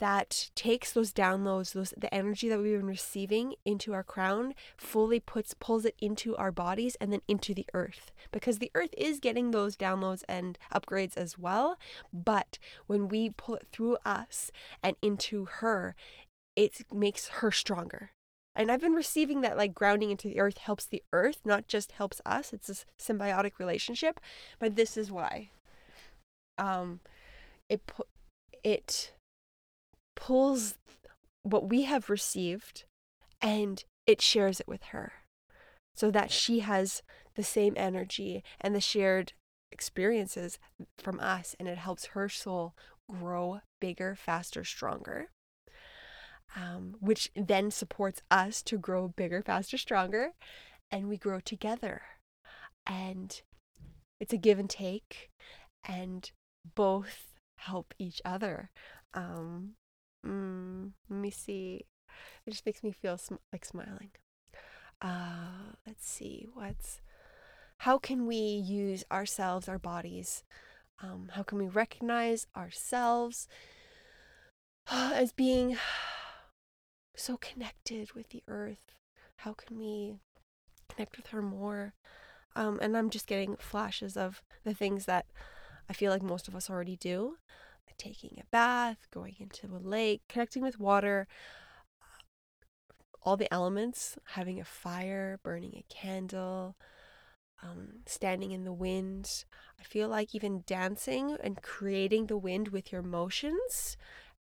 that 0.04 0.50
takes 0.54 0.92
those 0.92 1.14
downloads, 1.14 1.72
those 1.72 1.94
the 1.98 2.14
energy 2.14 2.50
that 2.50 2.60
we've 2.60 2.78
been 2.78 2.86
receiving 2.86 3.56
into 3.64 3.94
our 3.94 4.04
crown, 4.04 4.54
fully 4.76 5.22
puts 5.22 5.54
pulls 5.54 5.86
it 5.86 5.96
into 5.98 6.36
our 6.36 6.52
bodies 6.52 6.98
and 7.00 7.14
then 7.14 7.22
into 7.26 7.54
the 7.54 7.66
earth. 7.74 8.12
Because 8.30 8.60
the 8.60 8.72
earth 8.76 8.94
is 8.98 9.22
getting 9.22 9.52
those 9.52 9.78
downloads 9.78 10.24
and 10.28 10.58
upgrades 10.74 11.16
as 11.16 11.38
well. 11.38 11.78
But 12.12 12.60
when 12.86 13.08
we 13.08 13.30
pull 13.30 13.56
it 13.56 13.68
through 13.72 13.96
us 14.06 14.52
and 14.84 14.98
into 15.02 15.46
her, 15.46 15.96
it 16.56 16.82
makes 16.92 17.28
her 17.40 17.50
stronger. 17.52 18.12
And 18.56 18.72
I've 18.72 18.82
been 18.82 18.94
receiving 18.94 19.42
that 19.42 19.58
like 19.58 19.74
grounding 19.74 20.12
into 20.12 20.28
the 20.28 20.40
earth 20.40 20.60
helps 20.60 20.86
the 20.86 21.04
earth, 21.12 21.40
not 21.44 21.68
just 21.68 21.94
helps 21.94 22.22
us. 22.26 22.54
It's 22.54 22.70
a 22.70 22.76
symbiotic 23.02 23.54
relationship. 23.60 24.20
But 24.60 24.76
this 24.76 24.96
is 24.98 25.12
why. 25.12 25.50
Um 26.58 27.00
it 27.70 27.82
it 28.64 29.14
pulls 30.16 30.76
what 31.44 31.70
we 31.70 31.84
have 31.84 32.10
received 32.10 32.86
and 33.42 33.84
it 34.08 34.22
shares 34.22 34.60
it 34.60 34.68
with 34.68 34.84
her 34.86 35.12
so 35.96 36.12
that 36.12 36.32
she 36.32 36.60
has 36.60 37.02
the 37.36 37.44
same 37.44 37.74
energy 37.76 38.44
and 38.62 38.74
the 38.76 38.82
shared 38.82 39.34
experiences 39.72 40.60
from 40.98 41.20
us 41.20 41.56
and 41.60 41.68
it 41.68 41.78
helps 41.78 42.08
her 42.08 42.30
soul 42.30 42.74
grow 43.10 43.62
bigger, 43.82 44.16
faster, 44.16 44.64
stronger. 44.64 45.30
Um, 46.56 46.96
which 47.00 47.32
then 47.36 47.72
supports 47.72 48.22
us 48.30 48.62
to 48.64 48.78
grow 48.78 49.08
bigger, 49.08 49.42
faster, 49.42 49.78
stronger, 49.78 50.34
and 50.92 51.10
we 51.10 51.18
grow 51.18 51.40
together. 51.40 52.04
And 52.86 53.42
it's 54.20 54.34
a 54.34 54.38
give 54.38 54.60
and 54.60 54.70
take, 54.70 55.32
and 55.84 56.30
both 56.76 57.34
help 57.58 57.96
each 57.98 58.22
other. 58.24 58.70
Um, 59.16 59.76
Mm, 60.26 60.92
let 61.10 61.20
me 61.20 61.30
see. 61.30 61.86
It 62.46 62.52
just 62.52 62.66
makes 62.66 62.84
me 62.84 62.92
feel 62.92 63.18
sm- 63.18 63.36
like 63.52 63.66
smiling. 63.66 64.12
Uh, 65.02 65.74
let's 65.86 66.08
see. 66.08 66.48
What's 66.54 67.02
how 67.80 67.98
can 67.98 68.26
we 68.26 68.38
use 68.38 69.04
ourselves, 69.12 69.68
our 69.68 69.80
bodies? 69.80 70.44
Um, 71.02 71.32
how 71.34 71.44
can 71.44 71.58
we 71.58 71.68
recognize 71.68 72.48
ourselves 72.56 73.48
as 74.92 75.34
being 75.34 75.78
so 77.16 77.38
connected 77.38 78.14
with 78.14 78.30
the 78.30 78.44
earth? 78.48 78.96
How 79.38 79.54
can 79.54 79.78
we 79.78 80.16
connect 80.90 81.18
with 81.18 81.28
her 81.28 81.42
more? 81.42 81.94
Um, 82.56 82.80
and 82.82 82.96
I'm 82.96 83.10
just 83.10 83.28
getting 83.28 83.56
flashes 83.58 84.16
of 84.16 84.42
the 84.64 84.74
things 84.74 85.06
that 85.06 85.26
I 85.90 85.94
feel 85.94 86.12
like 86.12 86.22
most 86.22 86.48
of 86.48 86.56
us 86.56 86.70
already 86.70 86.96
do 86.96 87.38
taking 87.98 88.38
a 88.40 88.46
bath, 88.52 89.08
going 89.12 89.36
into 89.40 89.68
a 89.68 89.78
lake, 89.78 90.22
connecting 90.28 90.62
with 90.62 90.80
water, 90.80 91.28
all 93.22 93.38
the 93.38 93.52
elements, 93.54 94.18
having 94.32 94.60
a 94.60 94.66
fire, 94.66 95.40
burning 95.44 95.74
a 95.76 95.94
candle, 95.94 96.76
um, 97.62 98.02
standing 98.06 98.52
in 98.52 98.66
the 98.66 98.74
wind. 98.74 99.46
I 99.80 99.84
feel 99.84 100.10
like 100.10 100.36
even 100.36 100.64
dancing 100.66 101.38
and 101.42 101.62
creating 101.62 102.28
the 102.28 102.38
wind 102.38 102.70
with 102.70 102.92
your 102.92 103.02
motions 103.02 103.98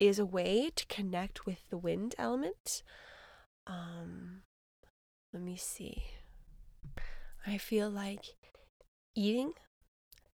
is 0.02 0.18
a 0.18 0.26
way 0.26 0.72
to 0.76 0.86
connect 0.88 1.46
with 1.46 1.70
the 1.70 1.78
wind 1.78 2.16
element. 2.18 2.82
Um, 3.68 4.42
let 5.32 5.44
me 5.44 5.56
see. 5.56 6.06
I 7.46 7.60
feel 7.60 7.88
like 7.88 8.36
eating. 9.16 9.54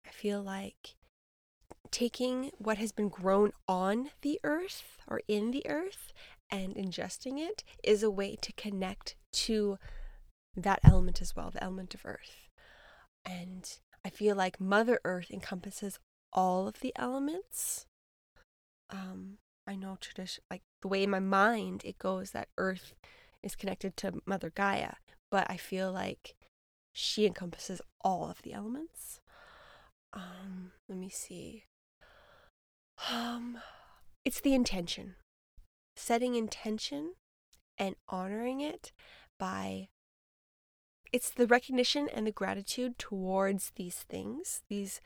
I 0.06 0.12
feel 0.12 0.42
like 0.42 0.96
taking 1.90 2.52
what 2.60 2.78
has 2.78 2.92
been 2.92 3.10
grown 3.10 3.54
on 3.68 4.12
the 4.22 4.40
earth 4.44 5.00
or 5.08 5.22
in 5.28 5.50
the 5.50 5.66
earth 5.68 6.14
and 6.52 6.76
ingesting 6.76 7.40
it 7.40 7.64
is 7.84 8.04
a 8.04 8.12
way 8.12 8.36
to 8.42 8.54
connect 8.54 9.16
to 9.34 9.80
that 10.56 10.80
element 10.84 11.22
as 11.24 11.36
well, 11.36 11.50
the 11.50 11.64
element 11.64 11.96
of 11.96 12.06
earth. 12.06 12.50
And 13.26 13.68
I 14.06 14.10
feel 14.10 14.36
like 14.36 14.62
Mother 14.62 15.00
Earth 15.04 15.32
encompasses 15.32 15.98
all 16.32 16.68
of 16.68 16.82
the 16.82 16.94
elements. 16.98 17.88
Um, 18.92 19.40
I 19.68 19.76
know 19.76 19.98
tradition, 20.00 20.44
like 20.50 20.62
the 20.82 20.88
way 20.88 21.04
in 21.04 21.10
my 21.10 21.20
mind 21.20 21.84
it 21.84 21.98
goes 21.98 22.32
that 22.32 22.50
Earth 22.58 22.94
is 23.42 23.56
connected 23.56 23.98
to 23.98 24.22
Mother 24.26 24.52
Gaia, 24.54 24.94
but 25.32 25.50
I 25.50 25.58
feel 25.58 25.92
like 25.92 26.36
she 26.94 27.26
encompasses 27.26 27.82
all 28.02 28.30
of 28.30 28.42
the 28.42 28.54
elements. 28.54 29.20
Um, 30.14 30.72
let 30.88 30.98
me 30.98 31.10
see. 31.10 31.66
Um, 33.12 33.58
it's 34.24 34.40
the 34.40 34.54
intention, 34.54 35.16
setting 35.98 36.36
intention 36.36 37.14
and 37.78 37.96
honoring 38.08 38.62
it 38.62 38.94
by 39.38 39.90
it's 41.12 41.30
the 41.30 41.48
recognition 41.48 42.10
and 42.14 42.28
the 42.28 42.32
gratitude 42.32 42.98
towards 42.98 43.72
these 43.76 43.98
things, 44.10 44.64
these 44.70 45.02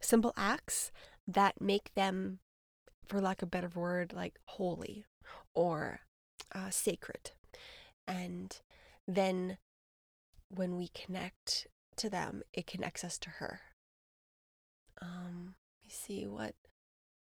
simple 0.00 0.32
acts 0.36 0.90
that 1.26 1.60
make 1.60 1.94
them, 1.94 2.40
for 3.06 3.20
lack 3.20 3.42
of 3.42 3.48
a 3.48 3.50
better 3.50 3.70
word, 3.74 4.12
like 4.12 4.38
holy 4.44 5.04
or 5.54 6.00
uh, 6.54 6.70
sacred. 6.70 7.32
And 8.06 8.58
then 9.06 9.58
when 10.48 10.76
we 10.76 10.88
connect 10.88 11.66
to 11.96 12.10
them, 12.10 12.42
it 12.52 12.66
connects 12.66 13.04
us 13.04 13.18
to 13.18 13.30
her. 13.30 13.60
Um, 15.00 15.54
let 15.82 15.88
me 15.88 15.90
see 15.90 16.26
what 16.26 16.54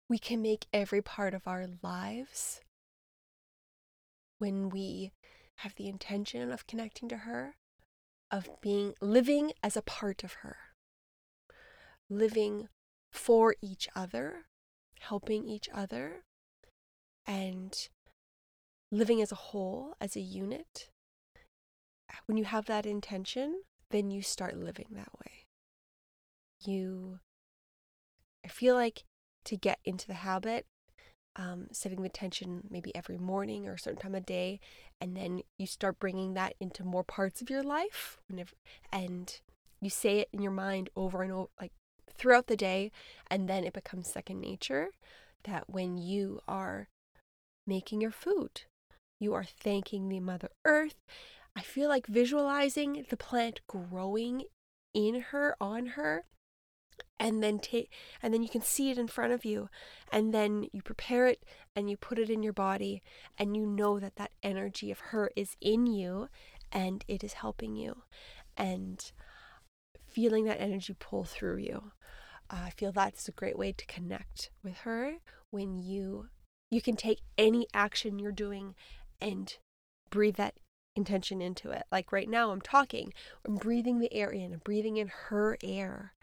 we 0.10 0.20
can 0.20 0.42
make 0.42 0.68
every 0.74 1.02
part 1.02 1.34
of 1.34 1.48
our 1.48 1.66
lives 1.82 2.62
when 4.38 4.70
we 4.70 5.12
have 5.58 5.76
the 5.76 5.88
intention 5.88 6.52
of 6.52 6.68
connecting 6.68 7.08
to 7.10 7.18
her, 7.18 7.56
of 8.30 8.50
being 8.62 8.94
living 9.00 9.54
as 9.62 9.78
a 9.78 9.82
part 9.82 10.24
of 10.24 10.34
her, 10.42 10.58
living 12.10 12.68
for 13.12 13.56
each 13.62 13.88
other, 13.96 14.46
helping 15.08 15.48
each 15.48 15.70
other, 15.74 16.24
and 17.26 17.90
living 18.92 19.22
as 19.22 19.32
a 19.32 19.36
whole, 19.36 19.96
as 20.00 20.16
a 20.16 20.22
unit. 20.22 20.90
When 22.26 22.38
you 22.38 22.46
have 22.46 22.66
that 22.66 22.86
intention, 22.86 23.64
then 23.90 24.12
you 24.12 24.22
start 24.22 24.58
living 24.58 24.88
that 24.92 25.12
way. 25.20 25.46
You, 26.66 27.20
I 28.46 28.50
feel 28.50 28.76
like 28.76 29.04
to 29.46 29.58
get 29.58 29.80
into 29.84 30.08
the 30.08 30.14
habit, 30.14 30.66
um, 31.36 31.68
setting 31.72 31.98
the 32.00 32.06
intention 32.06 32.62
maybe 32.70 32.96
every 32.96 33.18
morning 33.18 33.68
or 33.68 33.74
a 33.74 33.80
certain 33.80 34.00
time 34.00 34.16
of 34.16 34.26
day, 34.26 34.60
and 35.02 35.18
then 35.18 35.42
you 35.58 35.66
start 35.66 36.00
bringing 36.00 36.36
that 36.36 36.54
into 36.60 36.84
more 36.84 37.04
parts 37.04 37.42
of 37.42 37.50
your 37.50 37.64
life, 37.64 38.20
whenever, 38.30 38.52
and 38.92 39.42
you 39.82 39.90
say 39.90 40.20
it 40.20 40.30
in 40.32 40.42
your 40.42 40.52
mind 40.52 40.90
over 40.96 41.24
and 41.24 41.32
over, 41.32 41.50
like 41.60 41.74
throughout 42.16 42.48
the 42.48 42.58
day, 42.58 42.92
and 43.30 43.48
then 43.48 43.64
it 43.64 43.74
becomes 43.74 44.08
second 44.08 44.42
nature. 44.42 44.90
That 45.44 45.70
when 45.70 45.98
you 45.98 46.40
are 46.48 46.88
making 47.68 48.02
your 48.02 48.12
food, 48.12 48.64
you 49.20 49.34
are 49.34 49.44
thanking 49.44 50.08
the 50.08 50.20
Mother 50.20 50.50
Earth. 50.66 50.96
I 51.56 51.62
feel 51.62 51.90
like 51.90 52.08
visualizing 52.08 53.06
the 53.10 53.18
plant 53.18 53.62
growing 53.68 54.44
in 54.94 55.22
her, 55.32 55.56
on 55.60 55.88
her, 55.88 56.24
and 57.20 57.42
then 57.42 57.60
take 57.60 57.92
and 58.22 58.34
then 58.34 58.44
you 58.44 58.50
can 58.50 58.62
see 58.62 58.92
it 58.92 58.98
in 58.98 59.08
front 59.08 59.34
of 59.34 59.46
you 59.46 59.70
and 60.12 60.34
then 60.34 60.68
you 60.72 60.82
prepare 60.82 61.28
it 61.28 61.44
and 61.76 61.90
you 61.90 61.98
put 61.98 62.20
it 62.20 62.30
in 62.30 62.44
your 62.44 62.54
body 62.54 63.02
and 63.38 63.56
you 63.56 63.66
know 63.66 64.00
that 64.00 64.16
that 64.16 64.32
energy 64.42 64.92
of 64.92 65.00
her 65.00 65.32
is 65.36 65.56
in 65.62 65.86
you 65.86 66.28
and 66.72 67.06
it 67.08 67.24
is 67.24 67.34
helping 67.34 67.76
you 67.76 68.04
and 68.58 69.12
feeling 70.14 70.46
that 70.46 70.62
energy 70.62 70.96
pull 71.00 71.24
through 71.24 71.58
you 71.58 71.92
uh, 72.50 72.64
i 72.66 72.70
feel 72.70 72.92
that's 72.92 73.28
a 73.28 73.34
great 73.34 73.58
way 73.58 73.72
to 73.72 73.86
connect 73.86 74.52
with 74.64 74.78
her 74.80 75.16
when 75.52 75.78
you 75.78 76.28
you 76.70 76.82
can 76.82 76.96
take 76.96 77.22
any 77.38 77.68
action 77.74 78.18
you're 78.20 78.32
doing 78.32 78.74
and 79.22 79.58
breathe 80.10 80.36
that 80.36 80.56
intention 80.96 81.42
into 81.42 81.72
it. 81.72 81.84
Like 81.92 82.12
right 82.12 82.30
now, 82.30 82.52
I'm 82.52 82.62
talking, 82.62 83.14
I'm 83.46 83.56
breathing 83.56 84.00
the 84.00 84.14
air 84.14 84.30
in, 84.30 84.54
I'm 84.54 84.62
breathing 84.64 84.98
in 84.98 85.08
her 85.30 85.58
air 85.64 86.14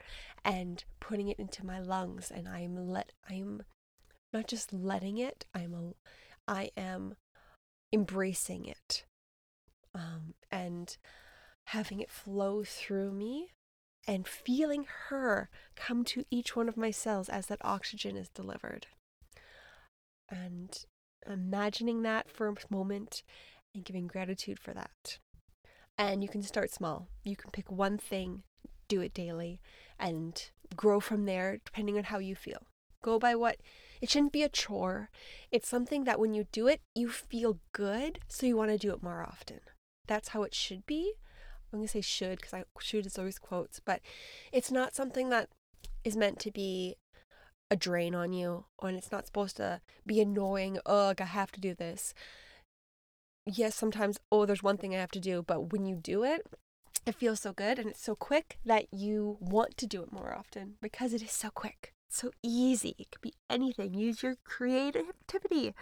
and 0.44 0.84
putting 1.00 1.28
it 1.28 1.38
into 1.38 1.64
my 1.64 1.80
lungs. 1.80 2.30
And 2.34 2.48
I'm 2.48 2.76
let, 2.76 3.12
I'm 3.28 3.62
not 4.32 4.46
just 4.46 4.72
letting 4.72 5.18
it, 5.18 5.46
I'm, 5.54 5.74
a, 5.74 5.92
I 6.50 6.70
am 6.76 7.14
embracing 7.92 8.64
it 8.66 9.04
um, 9.94 10.34
and 10.50 10.96
having 11.66 12.00
it 12.00 12.10
flow 12.10 12.62
through 12.64 13.12
me 13.12 13.50
and 14.10 14.26
feeling 14.26 14.86
her 15.08 15.48
come 15.76 16.02
to 16.02 16.24
each 16.32 16.56
one 16.56 16.68
of 16.68 16.76
my 16.76 16.90
cells 16.90 17.28
as 17.28 17.46
that 17.46 17.60
oxygen 17.62 18.16
is 18.16 18.28
delivered. 18.28 18.88
And 20.28 20.76
imagining 21.24 22.02
that 22.02 22.28
for 22.28 22.48
a 22.48 22.54
moment 22.68 23.22
and 23.72 23.84
giving 23.84 24.08
gratitude 24.08 24.58
for 24.58 24.74
that. 24.74 25.18
And 25.96 26.24
you 26.24 26.28
can 26.28 26.42
start 26.42 26.72
small. 26.72 27.06
You 27.22 27.36
can 27.36 27.52
pick 27.52 27.70
one 27.70 27.98
thing, 27.98 28.42
do 28.88 29.00
it 29.00 29.14
daily, 29.14 29.60
and 29.96 30.42
grow 30.74 30.98
from 30.98 31.24
there 31.24 31.60
depending 31.64 31.96
on 31.96 32.04
how 32.04 32.18
you 32.18 32.34
feel. 32.34 32.66
Go 33.04 33.20
by 33.20 33.36
what 33.36 33.58
it 34.02 34.10
shouldn't 34.10 34.32
be 34.32 34.42
a 34.42 34.48
chore. 34.48 35.10
It's 35.52 35.68
something 35.68 36.02
that 36.02 36.18
when 36.18 36.34
you 36.34 36.46
do 36.50 36.66
it, 36.66 36.80
you 36.96 37.10
feel 37.10 37.60
good, 37.72 38.18
so 38.26 38.44
you 38.44 38.56
want 38.56 38.72
to 38.72 38.76
do 38.76 38.92
it 38.92 39.04
more 39.04 39.22
often. 39.22 39.60
That's 40.08 40.30
how 40.30 40.42
it 40.42 40.52
should 40.52 40.84
be. 40.84 41.12
I'm 41.72 41.78
going 41.80 41.86
to 41.86 41.92
say 41.92 42.00
should 42.00 42.40
because 42.40 42.54
I 42.54 42.64
should 42.80 43.06
is 43.06 43.18
always 43.18 43.38
quotes, 43.38 43.80
but 43.80 44.00
it's 44.52 44.70
not 44.70 44.94
something 44.94 45.28
that 45.30 45.48
is 46.04 46.16
meant 46.16 46.38
to 46.40 46.50
be 46.50 46.96
a 47.70 47.76
drain 47.76 48.14
on 48.14 48.32
you 48.32 48.64
and 48.82 48.96
it's 48.96 49.12
not 49.12 49.26
supposed 49.26 49.56
to 49.58 49.80
be 50.04 50.20
annoying. 50.20 50.78
Ugh, 50.86 51.20
I 51.20 51.24
have 51.24 51.52
to 51.52 51.60
do 51.60 51.74
this 51.74 52.14
yes, 53.46 53.74
sometimes, 53.74 54.18
oh, 54.30 54.46
there's 54.46 54.62
one 54.62 54.76
thing 54.76 54.94
I 54.94 55.00
have 55.00 55.10
to 55.12 55.20
do, 55.20 55.42
but 55.42 55.72
when 55.72 55.86
you 55.86 55.96
do 55.96 56.24
it, 56.24 56.46
it 57.06 57.14
feels 57.14 57.40
so 57.40 57.52
good 57.52 57.78
and 57.78 57.88
it's 57.88 58.02
so 58.02 58.14
quick 58.14 58.58
that 58.64 58.92
you 58.92 59.38
want 59.40 59.76
to 59.78 59.86
do 59.86 60.02
it 60.02 60.12
more 60.12 60.34
often 60.36 60.74
because 60.82 61.14
it 61.14 61.22
is 61.22 61.32
so 61.32 61.50
quick, 61.50 61.94
so 62.08 62.30
easy. 62.42 62.94
It 62.98 63.10
could 63.10 63.22
be 63.22 63.34
anything. 63.48 63.94
Use 63.94 64.22
your 64.22 64.36
creativity. 64.44 65.74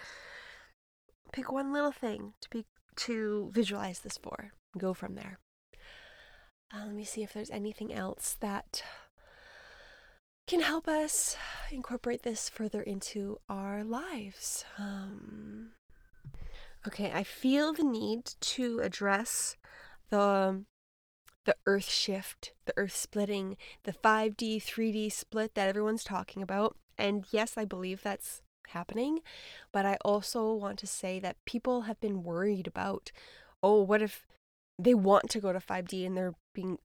Pick 1.33 1.51
one 1.51 1.72
little 1.72 1.92
thing 1.92 2.35
to 2.40 2.48
be 2.48 2.64
to 2.96 3.51
visualize 3.53 4.01
this 4.01 4.18
for. 4.18 4.53
Go 4.77 4.94
from 4.94 5.14
there. 5.14 5.38
Uh, 6.72 6.85
let 6.87 6.94
me 6.94 7.04
see 7.04 7.22
if 7.22 7.33
there's 7.33 7.50
anything 7.50 7.92
else 7.92 8.37
that 8.40 8.83
can 10.46 10.61
help 10.61 10.88
us 10.88 11.37
incorporate 11.70 12.22
this 12.22 12.48
further 12.48 12.83
into 12.83 13.38
our 13.48 13.85
lives. 13.85 14.64
Um, 14.78 15.72
Okay, 16.87 17.12
I 17.12 17.22
feel 17.22 17.72
the 17.72 17.85
need 17.85 18.31
to 18.40 18.81
address 18.81 19.57
the 20.11 20.64
the 21.44 21.57
earth 21.66 21.88
shift, 21.88 22.52
the 22.66 22.74
earth 22.76 22.94
splitting, 22.94 23.57
the 23.85 23.92
5D, 23.92 24.62
3D 24.62 25.11
split 25.11 25.54
that 25.54 25.68
everyone's 25.68 26.04
talking 26.04 26.42
about. 26.42 26.76
And 26.98 27.24
yes, 27.31 27.54
I 27.57 27.64
believe 27.64 28.02
that's 28.02 28.42
happening, 28.68 29.20
but 29.72 29.87
I 29.87 29.96
also 30.04 30.52
want 30.52 30.78
to 30.81 30.87
say 30.87 31.18
that 31.20 31.42
people 31.46 31.83
have 31.83 32.00
been 32.00 32.22
worried 32.22 32.66
about 32.66 33.12
oh, 33.62 33.83
what 33.83 34.02
if 34.02 34.26
they 34.79 34.95
want 34.95 35.29
to 35.31 35.41
go 35.41 35.53
to 35.53 35.59
5D 35.59 36.07
and 36.07 36.17
they're 36.17 36.35
being 36.55 36.79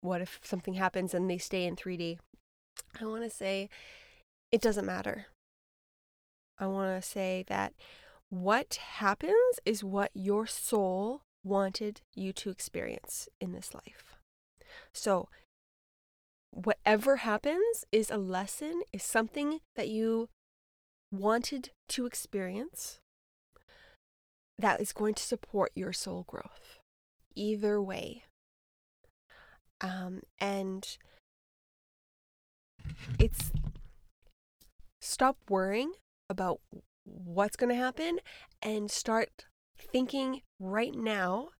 what 0.00 0.20
if 0.20 0.40
something 0.42 0.74
happens 0.74 1.14
and 1.14 1.28
they 1.28 1.38
stay 1.38 1.64
in 1.64 1.76
3D? 1.76 2.18
I 3.00 3.04
want 3.04 3.24
to 3.24 3.30
say 3.30 3.68
it 4.52 4.60
doesn't 4.60 4.86
matter. 4.86 5.26
I 6.58 6.66
want 6.66 7.02
to 7.02 7.06
say 7.06 7.44
that 7.48 7.74
what 8.30 8.74
happens 8.74 9.60
is 9.64 9.84
what 9.84 10.10
your 10.14 10.46
soul 10.46 11.22
wanted 11.44 12.00
you 12.14 12.32
to 12.32 12.50
experience 12.50 13.28
in 13.40 13.52
this 13.52 13.74
life. 13.74 14.16
So, 14.92 15.28
whatever 16.50 17.16
happens 17.16 17.84
is 17.92 18.10
a 18.10 18.16
lesson, 18.16 18.82
is 18.92 19.02
something 19.02 19.60
that 19.76 19.88
you 19.88 20.28
wanted 21.12 21.70
to 21.88 22.06
experience 22.06 23.00
that 24.58 24.80
is 24.80 24.92
going 24.92 25.14
to 25.14 25.22
support 25.22 25.70
your 25.74 25.92
soul 25.92 26.24
growth. 26.26 26.65
Either 27.36 27.80
way. 27.80 28.24
Um, 29.80 30.22
and 30.40 30.96
it's 33.18 33.52
stop 35.00 35.36
worrying 35.48 35.92
about 36.30 36.60
what's 37.04 37.56
going 37.56 37.68
to 37.68 37.76
happen 37.76 38.18
and 38.62 38.90
start 38.90 39.44
thinking 39.78 40.40
right 40.58 40.94
now 40.94 41.50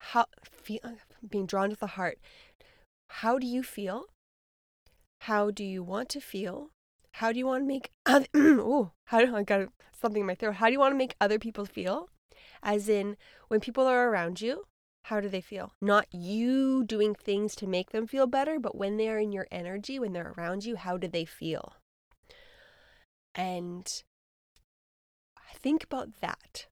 how 0.00 0.26
feel, 0.42 0.80
being 1.28 1.46
drawn 1.46 1.70
to 1.70 1.76
the 1.76 1.86
heart 1.86 2.18
how 3.08 3.38
do 3.38 3.46
you 3.46 3.62
feel? 3.62 4.06
How 5.22 5.50
do 5.50 5.64
you 5.64 5.82
want 5.82 6.08
to 6.10 6.20
feel? 6.20 6.70
How 7.12 7.32
do 7.32 7.38
you 7.38 7.46
want 7.46 7.62
to 7.62 7.66
make 7.66 7.90
oh, 8.34 8.92
how 9.06 9.20
do 9.20 9.34
I 9.34 9.42
got 9.42 9.68
something 9.92 10.20
in 10.20 10.26
my 10.26 10.34
throat. 10.34 10.56
How 10.56 10.66
do 10.66 10.72
you 10.72 10.78
want 10.78 10.92
to 10.92 10.98
make 10.98 11.16
other 11.20 11.38
people 11.38 11.64
feel? 11.64 12.08
As 12.62 12.88
in 12.88 13.16
when 13.48 13.60
people 13.60 13.84
are 13.84 14.08
around 14.08 14.40
you, 14.40 14.64
how 15.04 15.20
do 15.20 15.28
they 15.28 15.40
feel? 15.40 15.72
Not 15.80 16.06
you 16.12 16.84
doing 16.84 17.14
things 17.14 17.54
to 17.56 17.66
make 17.66 17.90
them 17.90 18.06
feel 18.06 18.26
better, 18.26 18.58
but 18.58 18.76
when 18.76 18.96
they're 18.96 19.18
in 19.18 19.32
your 19.32 19.46
energy, 19.50 19.98
when 19.98 20.12
they're 20.12 20.34
around 20.36 20.64
you, 20.64 20.76
how 20.76 20.96
do 20.96 21.08
they 21.08 21.24
feel? 21.24 21.74
And 23.34 23.86
think 25.54 25.84
about 25.84 26.20
that. 26.20 26.66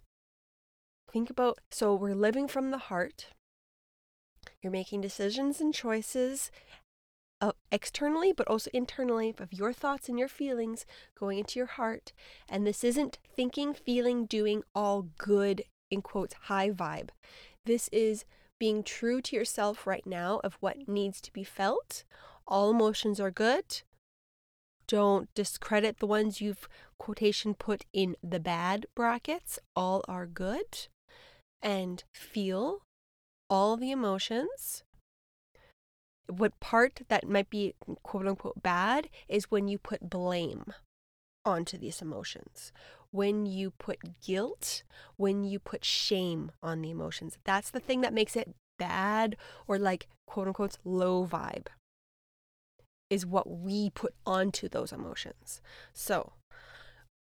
Think 1.11 1.31
about 1.31 1.59
so 1.71 1.95
we're 1.95 2.15
living 2.15 2.49
from 2.49 2.71
the 2.71 2.79
heart. 2.79 3.29
You're 4.61 4.73
making 4.73 5.01
decisions 5.01 5.61
and 5.61 5.73
choices 5.73 6.51
uh, 7.41 7.53
externally, 7.71 8.33
but 8.33 8.49
also 8.49 8.71
internally 8.73 9.35
of 9.39 9.53
your 9.53 9.73
thoughts 9.73 10.09
and 10.09 10.19
your 10.19 10.29
feelings 10.29 10.87
going 11.19 11.39
into 11.39 11.59
your 11.59 11.67
heart. 11.67 12.13
And 12.49 12.67
this 12.67 12.83
isn't 12.83 13.19
thinking, 13.35 13.75
feeling, 13.75 14.27
doing 14.27 14.63
all 14.75 15.09
good, 15.19 15.63
in 15.91 16.03
quotes, 16.03 16.35
high 16.35 16.71
vibe. 16.71 17.11
This 17.67 17.89
is 17.91 18.25
being 18.61 18.85
true 18.85 19.21
to 19.21 19.35
yourself 19.35 19.89
right 19.89 20.07
now 20.07 20.41
of 20.45 20.57
what 20.61 20.89
needs 20.89 21.21
to 21.21 21.33
be 21.33 21.43
felt. 21.43 22.05
All 22.47 22.71
emotions 22.71 23.19
are 23.19 23.33
good. 23.33 23.83
Don't 24.87 25.29
discredit 25.35 25.99
the 25.99 26.07
ones 26.07 26.41
you've 26.41 26.69
quotation 26.97 27.55
put 27.55 27.85
in 27.93 28.15
the 28.23 28.39
bad 28.39 28.87
brackets. 28.95 29.59
All 29.75 30.05
are 30.07 30.27
good. 30.27 30.87
And 31.61 32.05
feel 32.15 32.83
all 33.51 33.77
the 33.77 33.91
emotions. 33.91 34.85
What 36.29 36.59
part 36.61 37.03
that 37.09 37.29
might 37.29 37.51
be 37.51 37.75
quote 38.05 38.29
unquote 38.29 38.63
bad 38.63 39.09
is 39.29 39.51
when 39.51 39.67
you 39.67 39.79
put 39.79 40.09
blame 40.09 40.73
onto 41.45 41.77
these 41.77 42.01
emotions, 42.01 42.73
when 43.17 43.47
you 43.47 43.71
put 43.71 44.21
guilt, 44.21 44.83
when 45.17 45.43
you 45.43 45.59
put 45.59 45.85
shame 45.85 46.53
on 46.63 46.83
the 46.83 46.91
emotions. 46.91 47.39
That's 47.45 47.71
the 47.71 47.81
thing 47.81 48.03
that 48.03 48.13
makes 48.13 48.37
it 48.37 48.55
bad 48.79 49.37
or 49.67 49.79
like 49.79 50.07
quote 50.27 50.47
unquote 50.47 50.77
low 50.85 51.27
vibe, 51.27 51.69
is 53.09 53.25
what 53.25 53.49
we 53.49 53.91
put 53.91 54.15
onto 54.27 54.69
those 54.69 54.93
emotions. 54.93 55.63
So 55.95 56.35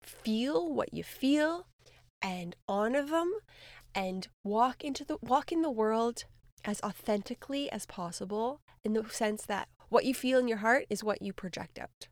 feel 0.04 0.72
what 0.72 0.94
you 0.94 1.04
feel 1.04 1.66
and 2.22 2.56
honor 2.68 3.04
them 3.04 3.34
and 3.96 4.28
walk 4.44 4.84
into 4.84 5.04
the 5.04 5.18
walk 5.22 5.52
in 5.52 5.62
the 5.62 5.72
world 5.72 6.26
as 6.66 6.82
authentically 6.84 7.72
as 7.72 7.86
possible 7.86 8.62
in 8.84 8.94
the 8.94 9.06
sense 9.10 9.46
that 9.46 9.70
what 9.90 10.06
you 10.06 10.14
feel 10.14 10.38
in 10.38 10.48
your 10.48 10.60
heart 10.60 10.86
is 10.90 11.04
what 11.04 11.22
you 11.22 11.34
project 11.34 11.80
out. 11.80 12.08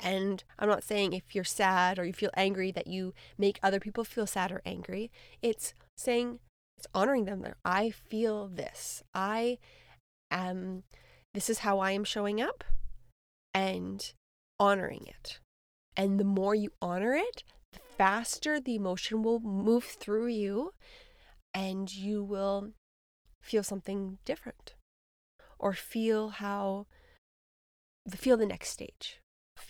And 0.00 0.42
I'm 0.58 0.68
not 0.68 0.82
saying 0.84 1.12
if 1.12 1.34
you're 1.34 1.44
sad 1.44 1.98
or 1.98 2.04
you 2.04 2.12
feel 2.12 2.30
angry 2.34 2.72
that 2.72 2.86
you 2.86 3.12
make 3.36 3.58
other 3.62 3.78
people 3.78 4.04
feel 4.04 4.26
sad 4.26 4.50
or 4.50 4.62
angry. 4.64 5.10
It's 5.42 5.74
saying, 5.96 6.40
it's 6.78 6.86
honoring 6.94 7.26
them 7.26 7.42
that 7.42 7.56
I 7.64 7.90
feel 7.90 8.48
this. 8.48 9.02
I 9.14 9.58
am, 10.30 10.84
this 11.34 11.50
is 11.50 11.60
how 11.60 11.80
I 11.80 11.90
am 11.92 12.04
showing 12.04 12.40
up 12.40 12.64
and 13.52 14.12
honoring 14.58 15.06
it. 15.06 15.38
And 15.96 16.18
the 16.18 16.24
more 16.24 16.54
you 16.54 16.72
honor 16.80 17.12
it, 17.14 17.44
the 17.72 17.80
faster 17.98 18.58
the 18.58 18.76
emotion 18.76 19.22
will 19.22 19.40
move 19.40 19.84
through 19.84 20.28
you 20.28 20.72
and 21.52 21.92
you 21.94 22.22
will 22.22 22.70
feel 23.42 23.62
something 23.62 24.18
different 24.24 24.74
or 25.58 25.72
feel 25.72 26.30
how 26.30 26.86
feel 28.16 28.36
the 28.36 28.46
next 28.46 28.70
stage 28.70 29.20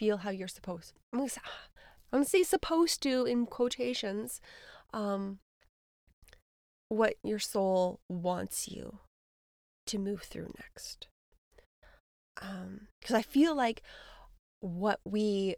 feel 0.01 0.17
how 0.17 0.31
you're 0.31 0.49
supposed 0.49 0.95
i'm 1.13 1.21
gonna 2.11 2.25
say, 2.25 2.43
supposed 2.43 3.03
to 3.03 3.27
in 3.27 3.45
quotations 3.45 4.41
um 4.95 5.39
what 6.89 7.15
your 7.23 7.39
soul 7.39 8.01
wants 8.09 8.67
you 8.67 8.99
to 9.87 9.99
move 9.99 10.23
through 10.23 10.51
next 10.59 11.07
um 12.41 12.89
because 12.99 13.15
i 13.15 13.21
feel 13.21 13.55
like 13.55 13.83
what 14.61 15.01
we 15.05 15.55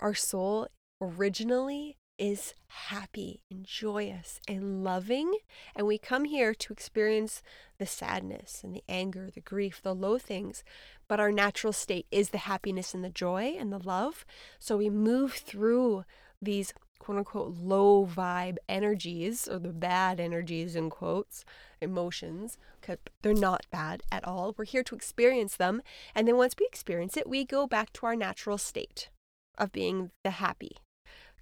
our 0.00 0.14
soul 0.14 0.66
originally 1.00 1.96
is 2.18 2.54
happy 2.68 3.42
and 3.50 3.64
joyous 3.64 4.40
and 4.48 4.82
loving. 4.82 5.34
And 5.74 5.86
we 5.86 5.98
come 5.98 6.24
here 6.24 6.54
to 6.54 6.72
experience 6.72 7.42
the 7.78 7.86
sadness 7.86 8.62
and 8.64 8.74
the 8.74 8.84
anger, 8.88 9.30
the 9.32 9.40
grief, 9.40 9.80
the 9.82 9.94
low 9.94 10.18
things. 10.18 10.64
But 11.08 11.20
our 11.20 11.30
natural 11.30 11.72
state 11.72 12.06
is 12.10 12.30
the 12.30 12.38
happiness 12.38 12.94
and 12.94 13.04
the 13.04 13.10
joy 13.10 13.56
and 13.58 13.72
the 13.72 13.78
love. 13.78 14.24
So 14.58 14.76
we 14.76 14.90
move 14.90 15.34
through 15.34 16.04
these 16.42 16.74
quote 16.98 17.18
unquote 17.18 17.56
low 17.56 18.06
vibe 18.06 18.56
energies 18.68 19.46
or 19.46 19.58
the 19.58 19.72
bad 19.72 20.18
energies 20.18 20.74
in 20.74 20.90
quotes, 20.90 21.44
emotions, 21.80 22.58
because 22.80 22.98
they're 23.22 23.34
not 23.34 23.66
bad 23.70 24.02
at 24.10 24.26
all. 24.26 24.54
We're 24.56 24.64
here 24.64 24.82
to 24.84 24.94
experience 24.94 25.56
them. 25.56 25.82
And 26.14 26.26
then 26.26 26.36
once 26.36 26.54
we 26.58 26.66
experience 26.66 27.16
it, 27.16 27.28
we 27.28 27.44
go 27.44 27.66
back 27.66 27.92
to 27.94 28.06
our 28.06 28.16
natural 28.16 28.58
state 28.58 29.10
of 29.58 29.72
being 29.72 30.10
the 30.24 30.30
happy 30.30 30.76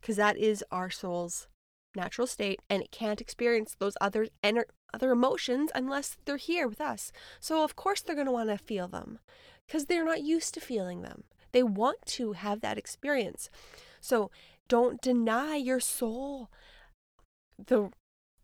because 0.00 0.16
that 0.16 0.36
is 0.36 0.62
our 0.70 0.90
soul's 0.90 1.48
natural 1.96 2.26
state 2.26 2.60
and 2.68 2.82
it 2.82 2.90
can't 2.90 3.20
experience 3.20 3.76
those 3.78 3.96
other 4.00 4.26
ener- 4.42 4.64
other 4.92 5.12
emotions 5.12 5.70
unless 5.74 6.16
they're 6.24 6.36
here 6.36 6.68
with 6.68 6.80
us. 6.80 7.10
So 7.40 7.64
of 7.64 7.76
course 7.76 8.02
they're 8.02 8.14
going 8.14 8.26
to 8.26 8.32
want 8.32 8.50
to 8.50 8.58
feel 8.58 8.88
them 8.88 9.18
because 9.66 9.86
they're 9.86 10.04
not 10.04 10.22
used 10.22 10.54
to 10.54 10.60
feeling 10.60 11.02
them. 11.02 11.24
They 11.52 11.62
want 11.62 12.04
to 12.06 12.32
have 12.32 12.60
that 12.60 12.78
experience. 12.78 13.48
So 14.00 14.30
don't 14.68 15.00
deny 15.00 15.56
your 15.56 15.80
soul 15.80 16.50
the 17.64 17.90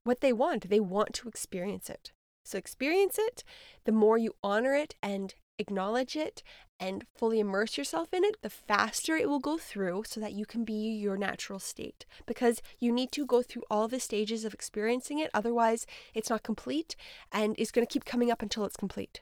what 0.04 0.20
they 0.20 0.32
want. 0.32 0.70
They 0.70 0.80
want 0.80 1.12
to 1.14 1.28
experience 1.28 1.90
it. 1.90 2.12
So 2.44 2.58
experience 2.58 3.16
it. 3.18 3.44
The 3.84 3.92
more 3.92 4.16
you 4.16 4.34
honor 4.42 4.74
it 4.74 4.94
and 5.02 5.34
acknowledge 5.58 6.16
it 6.16 6.42
and 6.78 7.04
fully 7.14 7.38
immerse 7.38 7.76
yourself 7.76 8.14
in 8.14 8.24
it, 8.24 8.36
the 8.42 8.48
faster 8.48 9.16
it 9.16 9.28
will 9.28 9.38
go 9.38 9.58
through 9.58 10.04
so 10.06 10.20
that 10.20 10.32
you 10.32 10.46
can 10.46 10.64
be 10.64 10.72
your 10.72 11.16
natural 11.16 11.58
state. 11.58 12.06
Because 12.26 12.62
you 12.78 12.90
need 12.90 13.12
to 13.12 13.26
go 13.26 13.42
through 13.42 13.64
all 13.70 13.88
the 13.88 14.00
stages 14.00 14.44
of 14.44 14.54
experiencing 14.54 15.18
it, 15.18 15.30
otherwise, 15.34 15.86
it's 16.14 16.30
not 16.30 16.42
complete 16.42 16.96
and 17.30 17.54
it's 17.58 17.70
going 17.70 17.86
to 17.86 17.92
keep 17.92 18.06
coming 18.06 18.30
up 18.30 18.40
until 18.40 18.64
it's 18.64 18.76
complete. 18.76 19.20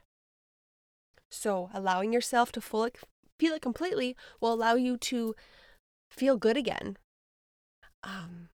So, 1.30 1.70
allowing 1.74 2.12
yourself 2.12 2.52
to 2.52 2.60
fully 2.60 2.92
feel 3.38 3.54
it 3.54 3.62
completely 3.62 4.16
will 4.40 4.52
allow 4.52 4.74
you 4.74 4.96
to 4.96 5.34
feel 6.10 6.36
good 6.36 6.56
again. 6.56 6.96
Um, 8.02 8.48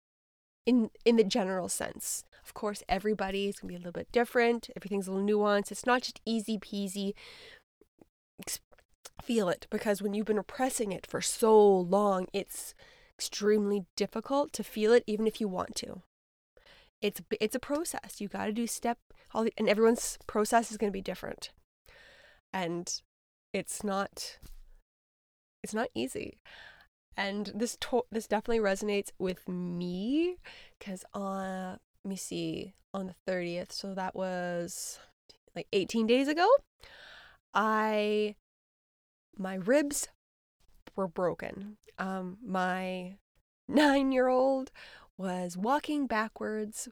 in 0.66 0.90
in 1.04 1.16
the 1.16 1.24
general 1.24 1.68
sense. 1.68 2.24
Of 2.44 2.54
course, 2.54 2.82
everybody 2.88 3.48
is 3.48 3.58
gonna 3.58 3.68
be 3.68 3.76
a 3.76 3.78
little 3.78 3.92
bit 3.92 4.12
different. 4.12 4.70
Everything's 4.76 5.06
a 5.06 5.12
little 5.12 5.26
nuanced. 5.26 5.70
It's 5.70 5.86
not 5.86 6.02
just 6.02 6.20
easy 6.24 6.58
peasy 6.58 7.14
feel 9.22 9.48
it 9.48 9.66
because 9.70 10.02
when 10.02 10.14
you've 10.14 10.26
been 10.26 10.36
repressing 10.36 10.92
it 10.92 11.06
for 11.06 11.20
so 11.20 11.66
long, 11.66 12.26
it's 12.32 12.74
extremely 13.16 13.86
difficult 13.96 14.52
to 14.52 14.64
feel 14.64 14.92
it 14.92 15.04
even 15.06 15.26
if 15.26 15.40
you 15.40 15.48
want 15.48 15.74
to. 15.76 16.02
It's 17.00 17.20
it's 17.40 17.54
a 17.54 17.60
process. 17.60 18.20
You 18.20 18.28
got 18.28 18.46
to 18.46 18.52
do 18.52 18.66
step 18.66 18.98
all 19.32 19.44
the, 19.44 19.52
and 19.58 19.68
everyone's 19.68 20.18
process 20.26 20.70
is 20.70 20.76
going 20.76 20.90
to 20.90 20.96
be 20.96 21.02
different. 21.02 21.50
And 22.54 23.02
it's 23.52 23.84
not 23.84 24.38
it's 25.62 25.74
not 25.74 25.88
easy. 25.94 26.38
And 27.16 27.52
this 27.54 27.76
to- 27.82 28.06
this 28.10 28.26
definitely 28.26 28.60
resonates 28.60 29.10
with 29.18 29.48
me 29.48 30.36
cuz 30.80 31.04
on 31.12 31.80
let 32.04 32.08
me 32.08 32.16
see 32.16 32.74
on 32.94 33.06
the 33.06 33.16
30th, 33.26 33.72
so 33.72 33.94
that 33.94 34.14
was 34.14 35.00
like 35.56 35.66
18 35.72 36.06
days 36.06 36.28
ago, 36.28 36.48
I 37.54 38.36
my 39.36 39.54
ribs 39.56 40.08
were 40.96 41.08
broken. 41.08 41.76
Um, 41.98 42.38
my 42.44 43.16
nine 43.68 44.12
year 44.12 44.28
old 44.28 44.70
was 45.16 45.56
walking 45.56 46.06
backwards 46.06 46.88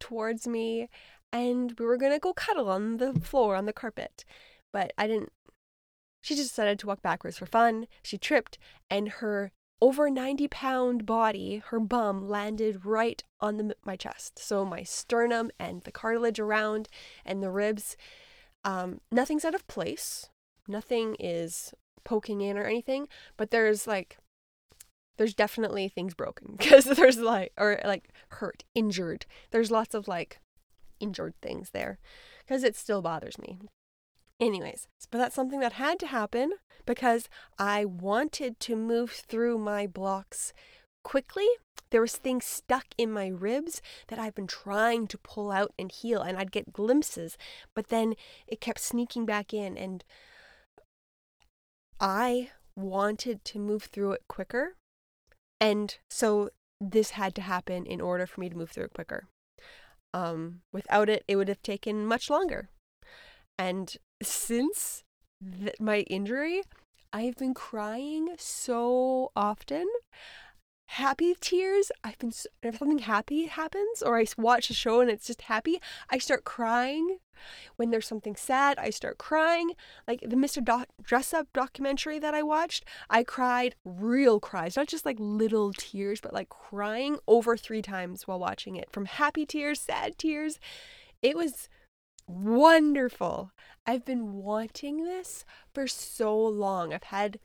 towards 0.00 0.46
me, 0.46 0.88
and 1.32 1.78
we 1.78 1.84
were 1.86 1.96
gonna 1.96 2.18
go 2.18 2.32
cuddle 2.32 2.68
on 2.68 2.96
the 2.98 3.14
floor 3.14 3.54
on 3.56 3.66
the 3.66 3.72
carpet. 3.72 4.24
But 4.72 4.92
I 4.98 5.06
didn't. 5.06 5.32
She 6.20 6.34
just 6.34 6.50
decided 6.50 6.78
to 6.80 6.86
walk 6.86 7.02
backwards 7.02 7.38
for 7.38 7.46
fun. 7.46 7.86
She 8.02 8.18
tripped, 8.18 8.58
and 8.90 9.08
her 9.08 9.52
over 9.80 10.10
90 10.10 10.48
pound 10.48 11.06
body, 11.06 11.62
her 11.68 11.78
bum, 11.78 12.28
landed 12.28 12.84
right 12.84 13.22
on 13.40 13.56
the, 13.56 13.76
my 13.84 13.96
chest. 13.96 14.38
So 14.38 14.64
my 14.64 14.82
sternum 14.82 15.50
and 15.58 15.82
the 15.82 15.92
cartilage 15.92 16.40
around 16.40 16.88
and 17.24 17.42
the 17.42 17.50
ribs, 17.50 17.96
um, 18.64 19.00
nothing's 19.12 19.44
out 19.44 19.54
of 19.54 19.66
place. 19.68 20.30
Nothing 20.66 21.16
is 21.18 21.72
poking 22.04 22.40
in 22.40 22.58
or 22.58 22.64
anything, 22.64 23.08
but 23.36 23.50
there's 23.50 23.86
like 23.86 24.18
there's 25.16 25.34
definitely 25.34 25.88
things 25.88 26.14
broken 26.14 26.54
because 26.58 26.84
there's 26.84 27.18
like 27.18 27.52
or 27.56 27.80
like 27.84 28.08
hurt, 28.30 28.64
injured. 28.74 29.26
There's 29.50 29.70
lots 29.70 29.94
of 29.94 30.08
like 30.08 30.40
injured 31.00 31.34
things 31.40 31.70
there 31.70 31.98
because 32.40 32.64
it 32.64 32.76
still 32.76 33.02
bothers 33.02 33.38
me. 33.38 33.58
Anyways, 34.40 34.86
but 35.10 35.18
that's 35.18 35.34
something 35.34 35.60
that 35.60 35.74
had 35.74 35.98
to 36.00 36.06
happen 36.06 36.52
because 36.86 37.28
I 37.58 37.84
wanted 37.84 38.60
to 38.60 38.76
move 38.76 39.10
through 39.10 39.58
my 39.58 39.86
blocks 39.86 40.52
quickly. 41.02 41.46
There 41.90 42.00
was 42.00 42.16
things 42.16 42.44
stuck 42.44 42.86
in 42.96 43.10
my 43.10 43.28
ribs 43.28 43.82
that 44.08 44.18
I've 44.18 44.34
been 44.34 44.46
trying 44.46 45.06
to 45.08 45.18
pull 45.18 45.50
out 45.50 45.72
and 45.78 45.90
heal 45.90 46.20
and 46.20 46.36
I'd 46.36 46.52
get 46.52 46.72
glimpses, 46.72 47.36
but 47.74 47.88
then 47.88 48.14
it 48.46 48.60
kept 48.60 48.80
sneaking 48.80 49.26
back 49.26 49.52
in 49.52 49.76
and 49.76 50.04
I 51.98 52.50
wanted 52.76 53.44
to 53.46 53.58
move 53.58 53.84
through 53.84 54.12
it 54.12 54.22
quicker. 54.28 54.76
And 55.60 55.96
so 56.08 56.50
this 56.80 57.10
had 57.10 57.34
to 57.36 57.42
happen 57.42 57.86
in 57.86 58.00
order 58.00 58.26
for 58.26 58.40
me 58.40 58.48
to 58.48 58.56
move 58.56 58.70
through 58.70 58.84
it 58.84 58.94
quicker. 58.94 59.26
Um, 60.14 60.60
without 60.72 61.08
it, 61.08 61.24
it 61.26 61.36
would 61.36 61.48
have 61.48 61.62
taken 61.62 62.06
much 62.06 62.30
longer. 62.30 62.68
And 63.58 63.96
since 64.22 65.04
th- 65.42 65.74
my 65.80 66.00
injury, 66.00 66.62
I've 67.12 67.36
been 67.36 67.54
crying 67.54 68.34
so 68.38 69.32
often 69.34 69.86
happy 70.88 71.34
tears. 71.38 71.92
I've 72.02 72.18
been 72.18 72.32
if 72.62 72.78
something 72.78 72.98
happy 72.98 73.46
happens 73.46 74.02
or 74.02 74.18
I 74.18 74.26
watch 74.38 74.70
a 74.70 74.74
show 74.74 75.00
and 75.00 75.10
it's 75.10 75.26
just 75.26 75.42
happy, 75.42 75.80
I 76.10 76.18
start 76.18 76.44
crying. 76.44 77.18
When 77.76 77.90
there's 77.90 78.06
something 78.06 78.34
sad, 78.34 78.78
I 78.78 78.90
start 78.90 79.18
crying. 79.18 79.72
Like 80.08 80.20
the 80.20 80.34
Mr. 80.34 80.64
Do- 80.64 80.90
Dressup 81.02 81.46
documentary 81.52 82.18
that 82.18 82.34
I 82.34 82.42
watched, 82.42 82.84
I 83.10 83.22
cried 83.22 83.74
real 83.84 84.40
cries, 84.40 84.76
not 84.76 84.88
just 84.88 85.06
like 85.06 85.16
little 85.20 85.72
tears, 85.72 86.20
but 86.20 86.32
like 86.32 86.48
crying 86.48 87.18
over 87.28 87.56
3 87.56 87.82
times 87.82 88.26
while 88.26 88.40
watching 88.40 88.76
it. 88.76 88.90
From 88.90 89.04
happy 89.04 89.46
tears, 89.46 89.80
sad 89.80 90.18
tears. 90.18 90.58
It 91.22 91.36
was 91.36 91.68
wonderful. 92.28 93.52
I've 93.86 94.04
been 94.04 94.34
wanting 94.34 95.04
this 95.04 95.44
for 95.74 95.86
so 95.86 96.36
long. 96.36 96.92
I've 96.92 97.04
had 97.04 97.38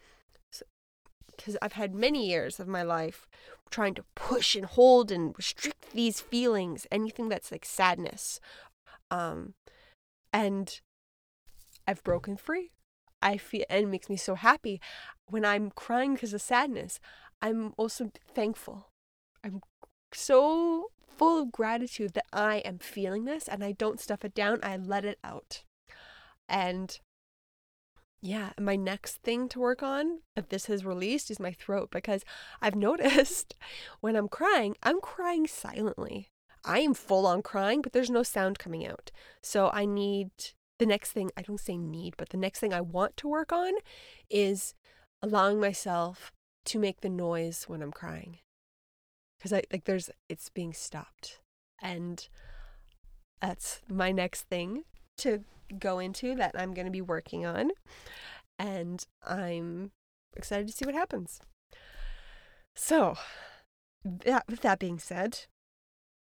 because 1.35 1.57
I've 1.61 1.73
had 1.73 1.95
many 1.95 2.27
years 2.27 2.59
of 2.59 2.67
my 2.67 2.83
life 2.83 3.27
trying 3.71 3.95
to 3.95 4.05
push 4.15 4.55
and 4.55 4.65
hold 4.65 5.11
and 5.11 5.33
restrict 5.35 5.91
these 5.93 6.21
feelings, 6.21 6.85
anything 6.91 7.27
that's 7.27 7.51
like 7.51 7.65
sadness. 7.65 8.39
Um, 9.09 9.55
and 10.31 10.79
I've 11.87 12.03
broken 12.03 12.37
free. 12.37 12.71
I 13.21 13.37
feel, 13.37 13.63
and 13.69 13.85
it 13.85 13.89
makes 13.89 14.09
me 14.09 14.17
so 14.17 14.35
happy 14.35 14.79
when 15.27 15.45
I'm 15.45 15.71
crying 15.71 16.13
because 16.13 16.33
of 16.33 16.41
sadness. 16.41 16.99
I'm 17.41 17.73
also 17.77 18.11
thankful. 18.35 18.89
I'm 19.43 19.61
so 20.15 20.87
full 21.07 21.41
of 21.41 21.51
gratitude 21.51 22.13
that 22.13 22.25
I 22.33 22.57
am 22.57 22.79
feeling 22.79 23.25
this 23.25 23.47
and 23.47 23.63
I 23.63 23.71
don't 23.71 23.99
stuff 23.99 24.25
it 24.25 24.33
down. 24.33 24.59
I 24.63 24.77
let 24.77 25.05
it 25.05 25.19
out. 25.23 25.63
And 26.49 26.99
yeah, 28.21 28.51
my 28.59 28.75
next 28.75 29.17
thing 29.17 29.49
to 29.49 29.59
work 29.59 29.83
on, 29.83 30.19
if 30.35 30.47
this 30.47 30.67
has 30.67 30.85
released, 30.85 31.29
is 31.29 31.39
my 31.39 31.51
throat 31.51 31.89
because 31.91 32.23
I've 32.61 32.75
noticed 32.89 33.55
when 33.99 34.15
I'm 34.15 34.29
crying, 34.29 34.75
I'm 34.81 35.01
crying 35.01 35.47
silently. 35.47 36.29
I 36.65 36.79
am 36.79 36.93
full 36.93 37.27
on 37.27 37.41
crying, 37.41 37.81
but 37.81 37.91
there's 37.91 38.09
no 38.09 38.23
sound 38.23 38.57
coming 38.57 38.87
out. 38.87 39.11
So 39.41 39.69
I 39.73 39.85
need 39.85 40.31
the 40.79 40.85
next 40.85 41.11
thing, 41.11 41.31
I 41.35 41.41
don't 41.41 41.59
say 41.59 41.77
need, 41.77 42.15
but 42.17 42.29
the 42.29 42.37
next 42.37 42.59
thing 42.59 42.73
I 42.73 42.81
want 42.81 43.17
to 43.17 43.27
work 43.27 43.51
on 43.51 43.73
is 44.29 44.73
allowing 45.21 45.59
myself 45.59 46.31
to 46.65 46.79
make 46.79 47.01
the 47.01 47.09
noise 47.09 47.65
when 47.67 47.81
I'm 47.81 47.91
crying. 47.91 48.39
Cuz 49.43 49.53
I 49.53 49.63
like 49.71 49.83
there's 49.83 50.09
it's 50.29 50.49
being 50.49 50.73
stopped. 50.73 51.41
And 51.81 52.27
that's 53.41 53.81
my 53.89 54.13
next 54.13 54.43
thing 54.43 54.85
to 55.17 55.43
go 55.77 55.99
into 55.99 56.33
that 56.35 56.55
I'm 56.57 56.73
going 56.73 56.85
to 56.85 56.91
be 56.91 57.01
working 57.01 57.45
on. 57.45 57.71
And 58.57 59.05
I'm 59.25 59.91
excited 60.37 60.67
to 60.67 60.73
see 60.73 60.85
what 60.85 60.95
happens. 60.95 61.41
So, 62.75 63.17
that, 64.03 64.45
with 64.47 64.61
that 64.61 64.79
being 64.79 64.97
said, 64.97 65.41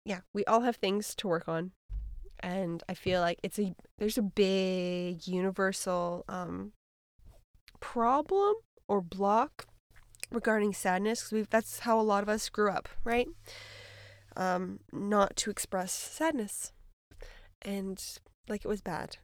yeah, 0.04 0.20
we 0.32 0.44
all 0.44 0.60
have 0.60 0.76
things 0.76 1.14
to 1.16 1.28
work 1.28 1.48
on. 1.48 1.72
And 2.40 2.82
I 2.88 2.94
feel 2.94 3.20
like 3.20 3.40
it's 3.42 3.58
a 3.58 3.74
there's 3.98 4.16
a 4.16 4.22
big 4.22 5.26
universal 5.26 6.24
um 6.28 6.72
problem 7.80 8.54
or 8.86 9.00
block 9.00 9.66
regarding 10.30 10.72
sadness 10.72 11.28
because 11.30 11.48
that's 11.48 11.80
how 11.80 12.00
a 12.00 12.02
lot 12.02 12.22
of 12.22 12.28
us 12.28 12.48
grew 12.48 12.70
up, 12.70 12.88
right? 13.04 13.28
Um, 14.36 14.80
not 14.92 15.36
to 15.36 15.50
express 15.50 15.92
sadness, 15.92 16.72
and 17.62 18.02
like 18.48 18.64
it 18.64 18.68
was 18.68 18.80
bad. 18.80 19.16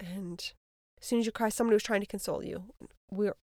And 0.00 0.52
as 1.00 1.06
soon 1.06 1.20
as 1.20 1.26
you 1.26 1.32
cry, 1.32 1.48
somebody 1.48 1.74
was 1.74 1.82
trying 1.82 2.00
to 2.00 2.06
console 2.06 2.42
you. 2.42 2.64
We're 3.10 3.36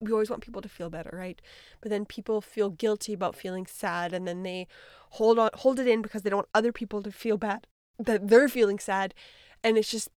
we 0.00 0.12
always 0.12 0.30
want 0.30 0.42
people 0.42 0.62
to 0.62 0.68
feel 0.68 0.88
better, 0.88 1.10
right? 1.12 1.40
But 1.82 1.90
then 1.90 2.06
people 2.06 2.40
feel 2.40 2.70
guilty 2.70 3.12
about 3.12 3.36
feeling 3.36 3.66
sad 3.66 4.14
and 4.14 4.26
then 4.26 4.42
they 4.42 4.66
hold 5.10 5.38
on 5.38 5.50
hold 5.54 5.78
it 5.78 5.86
in 5.86 6.00
because 6.02 6.22
they 6.22 6.30
don't 6.30 6.38
want 6.38 6.48
other 6.54 6.72
people 6.72 7.02
to 7.02 7.12
feel 7.12 7.36
bad 7.36 7.66
that 7.98 8.28
they're 8.28 8.48
feeling 8.48 8.78
sad. 8.78 9.14
And 9.62 9.76
it's 9.76 9.90
just 9.90 10.08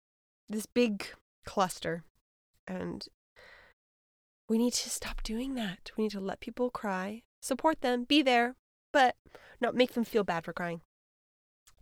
this 0.48 0.66
big 0.66 1.06
cluster. 1.44 2.04
And 2.66 3.06
we 4.52 4.58
need 4.58 4.74
to 4.74 4.90
stop 4.90 5.22
doing 5.22 5.54
that. 5.54 5.92
We 5.96 6.04
need 6.04 6.10
to 6.10 6.20
let 6.20 6.40
people 6.40 6.68
cry, 6.68 7.22
support 7.40 7.80
them, 7.80 8.04
be 8.04 8.20
there, 8.20 8.54
but 8.92 9.16
not 9.62 9.74
make 9.74 9.94
them 9.94 10.04
feel 10.04 10.24
bad 10.24 10.44
for 10.44 10.52
crying. 10.52 10.82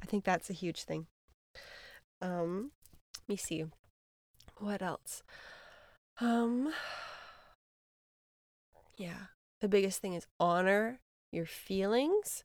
I 0.01 0.07
think 0.07 0.23
that's 0.23 0.49
a 0.51 0.53
huge 0.53 0.85
thing. 0.85 1.09
Um, 2.23 2.71
let 3.23 3.29
me 3.29 3.35
see. 3.35 3.65
What 4.59 4.83
else? 4.83 5.25
Um, 6.21 6.73
yeah. 8.97 9.35
The 9.61 9.69
biggest 9.69 10.01
thing 10.01 10.15
is 10.15 10.29
honor 10.39 11.01
your 11.33 11.47
feelings. 11.47 12.45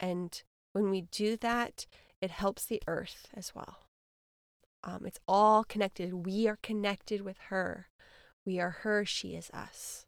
And 0.00 0.42
when 0.72 0.90
we 0.90 1.02
do 1.02 1.36
that, 1.36 1.86
it 2.20 2.32
helps 2.32 2.66
the 2.66 2.82
earth 2.88 3.28
as 3.32 3.54
well. 3.54 3.86
Um, 4.82 5.06
it's 5.06 5.20
all 5.28 5.62
connected. 5.62 6.26
We 6.26 6.48
are 6.48 6.58
connected 6.64 7.20
with 7.20 7.38
her. 7.50 7.86
We 8.46 8.60
are 8.60 8.70
her, 8.70 9.04
she 9.04 9.34
is 9.34 9.50
us. 9.50 10.06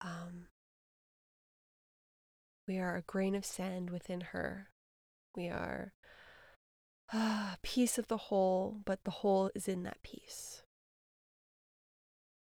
Um, 0.00 0.46
we 2.66 2.78
are 2.78 2.96
a 2.96 3.02
grain 3.02 3.34
of 3.34 3.44
sand 3.44 3.90
within 3.90 4.20
her. 4.20 4.68
We 5.34 5.48
are 5.48 5.92
a 7.12 7.58
piece 7.62 7.98
of 7.98 8.06
the 8.06 8.16
whole, 8.16 8.80
but 8.84 9.04
the 9.04 9.10
whole 9.10 9.50
is 9.54 9.66
in 9.66 9.82
that 9.82 10.02
piece. 10.02 10.62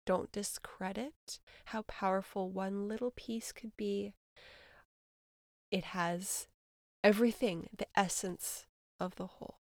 Don't 0.05 0.31
discredit 0.31 1.39
how 1.65 1.83
powerful 1.83 2.49
one 2.49 2.87
little 2.87 3.11
piece 3.11 3.51
could 3.51 3.75
be. 3.77 4.13
It 5.71 5.85
has 5.85 6.47
everything, 7.03 7.69
the 7.75 7.87
essence 7.95 8.65
of 8.99 9.15
the 9.15 9.27
whole. 9.27 9.59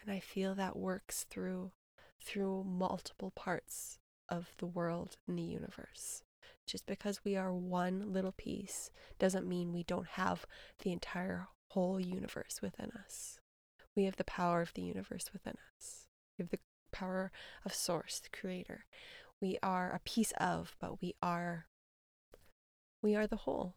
And 0.00 0.10
I 0.10 0.20
feel 0.20 0.54
that 0.54 0.76
works 0.76 1.24
through 1.28 1.72
through 2.22 2.64
multiple 2.64 3.30
parts 3.30 3.98
of 4.28 4.50
the 4.58 4.66
world 4.66 5.16
and 5.26 5.38
the 5.38 5.42
universe. 5.42 6.22
Just 6.66 6.86
because 6.86 7.24
we 7.24 7.36
are 7.36 7.52
one 7.52 8.12
little 8.12 8.32
piece 8.32 8.90
doesn't 9.18 9.48
mean 9.48 9.72
we 9.72 9.84
don't 9.84 10.08
have 10.08 10.46
the 10.82 10.92
entire 10.92 11.48
whole 11.68 12.00
universe 12.00 12.60
within 12.60 12.90
us. 13.04 13.38
We 13.94 14.04
have 14.04 14.16
the 14.16 14.24
power 14.24 14.60
of 14.60 14.74
the 14.74 14.82
universe 14.82 15.30
within 15.32 15.54
us. 15.76 16.06
We 16.36 16.42
have 16.42 16.50
the 16.50 16.58
power 16.92 17.30
of 17.64 17.74
Source, 17.74 18.20
the 18.20 18.36
Creator. 18.36 18.84
We 19.40 19.58
are 19.62 19.92
a 19.92 20.00
piece 20.00 20.32
of, 20.38 20.74
but 20.80 21.00
we 21.00 21.14
are 21.22 21.66
we 23.02 23.14
are 23.14 23.26
the 23.26 23.36
whole. 23.36 23.76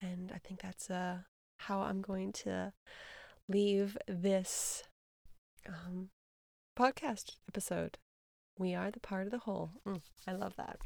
And 0.00 0.30
I 0.32 0.38
think 0.38 0.60
that's 0.60 0.90
uh, 0.90 1.20
how 1.58 1.80
I'm 1.80 2.02
going 2.02 2.32
to 2.44 2.72
leave 3.48 3.96
this 4.06 4.84
um, 5.66 6.10
podcast 6.78 7.36
episode. 7.48 7.98
We 8.58 8.74
are 8.74 8.90
the 8.90 9.00
part 9.00 9.26
of 9.26 9.32
the 9.32 9.38
whole. 9.38 9.70
Mm, 9.86 10.00
I 10.26 10.32
love 10.32 10.54
that. 10.56 10.78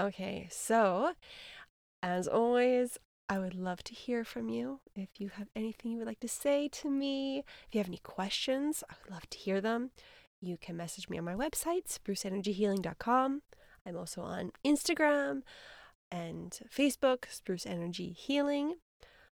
Okay, 0.00 0.48
so 0.50 1.12
as 2.02 2.26
always, 2.26 2.98
I 3.28 3.38
would 3.38 3.54
love 3.54 3.82
to 3.84 3.94
hear 3.94 4.24
from 4.24 4.48
you. 4.48 4.80
If 4.94 5.08
you 5.18 5.30
have 5.30 5.48
anything 5.54 5.92
you 5.92 5.98
would 5.98 6.06
like 6.06 6.20
to 6.20 6.28
say 6.28 6.68
to 6.68 6.90
me, 6.90 7.38
if 7.38 7.74
you 7.74 7.78
have 7.78 7.88
any 7.88 7.98
questions, 7.98 8.84
I 8.90 8.94
would 9.02 9.12
love 9.12 9.28
to 9.30 9.38
hear 9.38 9.60
them. 9.60 9.90
You 10.40 10.56
can 10.60 10.76
message 10.76 11.08
me 11.08 11.18
on 11.18 11.24
my 11.24 11.34
website, 11.34 11.86
spruceenergyhealing.com. 11.86 13.42
I'm 13.86 13.96
also 13.96 14.22
on 14.22 14.52
Instagram 14.64 15.42
and 16.10 16.58
Facebook, 16.74 17.24
Spruce 17.30 17.64
Energy 17.64 18.10
Healing. 18.10 18.74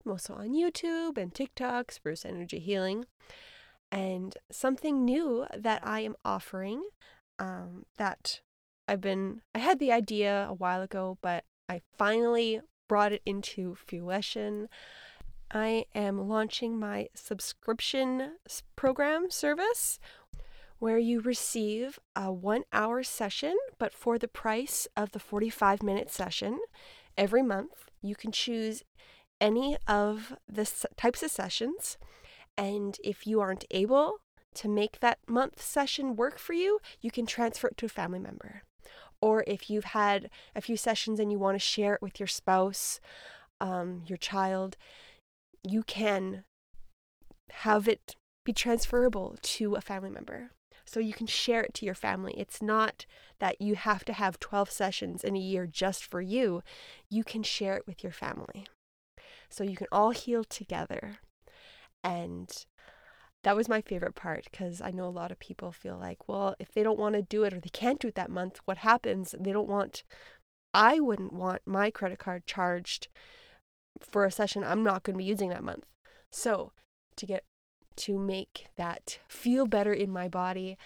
I'm 0.04 0.12
also 0.12 0.34
on 0.34 0.54
YouTube 0.54 1.18
and 1.18 1.34
TikTok, 1.34 1.92
Spruce 1.92 2.24
Energy 2.24 2.58
Healing. 2.58 3.06
And 3.92 4.36
something 4.50 5.04
new 5.04 5.46
that 5.56 5.86
I 5.86 6.00
am 6.00 6.16
offering 6.24 6.82
um, 7.38 7.84
that 7.98 8.40
I've 8.88 9.02
been, 9.02 9.42
I 9.54 9.58
had 9.58 9.78
the 9.78 9.92
idea 9.92 10.46
a 10.48 10.54
while 10.54 10.80
ago, 10.82 11.18
but 11.20 11.44
I 11.68 11.82
finally 11.96 12.60
brought 12.88 13.12
it 13.12 13.22
into 13.24 13.74
fruition. 13.74 14.68
I 15.52 15.84
am 15.94 16.26
launching 16.28 16.78
my 16.78 17.08
subscription 17.14 18.36
program 18.76 19.30
service. 19.30 19.98
where 20.78 20.98
you 20.98 21.20
receive 21.20 22.00
a 22.16 22.32
one 22.32 22.64
hour 22.72 23.04
session, 23.04 23.56
but 23.78 23.92
for 23.92 24.18
the 24.18 24.26
price 24.26 24.88
of 24.96 25.12
the 25.12 25.20
45 25.20 25.80
minute 25.80 26.10
session 26.10 26.58
every 27.16 27.42
month. 27.42 27.88
You 28.00 28.16
can 28.16 28.32
choose 28.32 28.82
any 29.40 29.76
of 29.86 30.34
the 30.48 30.68
types 30.96 31.22
of 31.22 31.30
sessions. 31.30 31.98
And 32.56 32.98
if 33.02 33.26
you 33.26 33.40
aren't 33.40 33.64
able 33.70 34.18
to 34.54 34.68
make 34.68 35.00
that 35.00 35.18
month 35.26 35.62
session 35.62 36.16
work 36.16 36.38
for 36.38 36.52
you, 36.52 36.80
you 37.00 37.10
can 37.10 37.26
transfer 37.26 37.68
it 37.68 37.76
to 37.78 37.86
a 37.86 37.90
family 37.90 38.18
member. 38.18 38.62
Or 39.20 39.44
if 39.46 39.70
you've 39.70 39.84
had 39.84 40.28
a 40.54 40.60
few 40.60 40.76
sessions 40.76 41.20
and 41.20 41.30
you 41.30 41.38
want 41.38 41.54
to 41.54 41.60
share 41.60 41.94
it 41.94 42.02
with 42.02 42.18
your 42.18 42.26
spouse, 42.26 43.00
um, 43.60 44.02
your 44.06 44.18
child, 44.18 44.76
you 45.62 45.82
can 45.84 46.44
have 47.50 47.86
it 47.86 48.16
be 48.44 48.52
transferable 48.52 49.36
to 49.42 49.74
a 49.74 49.80
family 49.80 50.10
member 50.10 50.50
so 50.84 51.00
you 51.00 51.12
can 51.12 51.26
share 51.26 51.62
it 51.62 51.74
to 51.74 51.86
your 51.86 51.94
family. 51.94 52.34
It's 52.36 52.60
not 52.60 53.06
that 53.38 53.60
you 53.60 53.76
have 53.76 54.04
to 54.06 54.12
have 54.12 54.40
12 54.40 54.70
sessions 54.70 55.24
in 55.24 55.36
a 55.36 55.40
year 55.40 55.66
just 55.66 56.04
for 56.04 56.20
you. 56.20 56.62
You 57.08 57.24
can 57.24 57.42
share 57.42 57.76
it 57.76 57.86
with 57.86 58.02
your 58.02 58.12
family. 58.12 58.66
So 59.48 59.64
you 59.64 59.76
can 59.76 59.86
all 59.92 60.10
heal 60.10 60.44
together. 60.44 61.18
And 62.04 62.50
that 63.44 63.56
was 63.56 63.68
my 63.68 63.80
favorite 63.80 64.14
part 64.14 64.48
because 64.50 64.80
I 64.80 64.90
know 64.90 65.06
a 65.06 65.08
lot 65.08 65.32
of 65.32 65.38
people 65.38 65.72
feel 65.72 65.98
like, 65.98 66.28
well, 66.28 66.54
if 66.58 66.72
they 66.72 66.82
don't 66.82 66.98
want 66.98 67.14
to 67.14 67.22
do 67.22 67.44
it 67.44 67.52
or 67.52 67.60
they 67.60 67.70
can't 67.70 68.00
do 68.00 68.08
it 68.08 68.14
that 68.14 68.30
month, 68.30 68.60
what 68.64 68.78
happens? 68.78 69.34
They 69.38 69.52
don't 69.52 69.68
want, 69.68 70.04
I 70.72 71.00
wouldn't 71.00 71.32
want 71.32 71.62
my 71.66 71.90
credit 71.90 72.18
card 72.18 72.46
charged 72.46 73.08
for 74.00 74.24
a 74.24 74.30
session 74.30 74.64
I'm 74.64 74.82
not 74.82 75.02
going 75.02 75.14
to 75.14 75.18
be 75.18 75.24
using 75.24 75.50
that 75.50 75.64
month. 75.64 75.84
So 76.30 76.72
to 77.16 77.26
get 77.26 77.44
to 77.96 78.18
make 78.18 78.66
that 78.76 79.18
feel 79.28 79.66
better 79.66 79.92
in 79.92 80.10
my 80.10 80.28
body, 80.28 80.78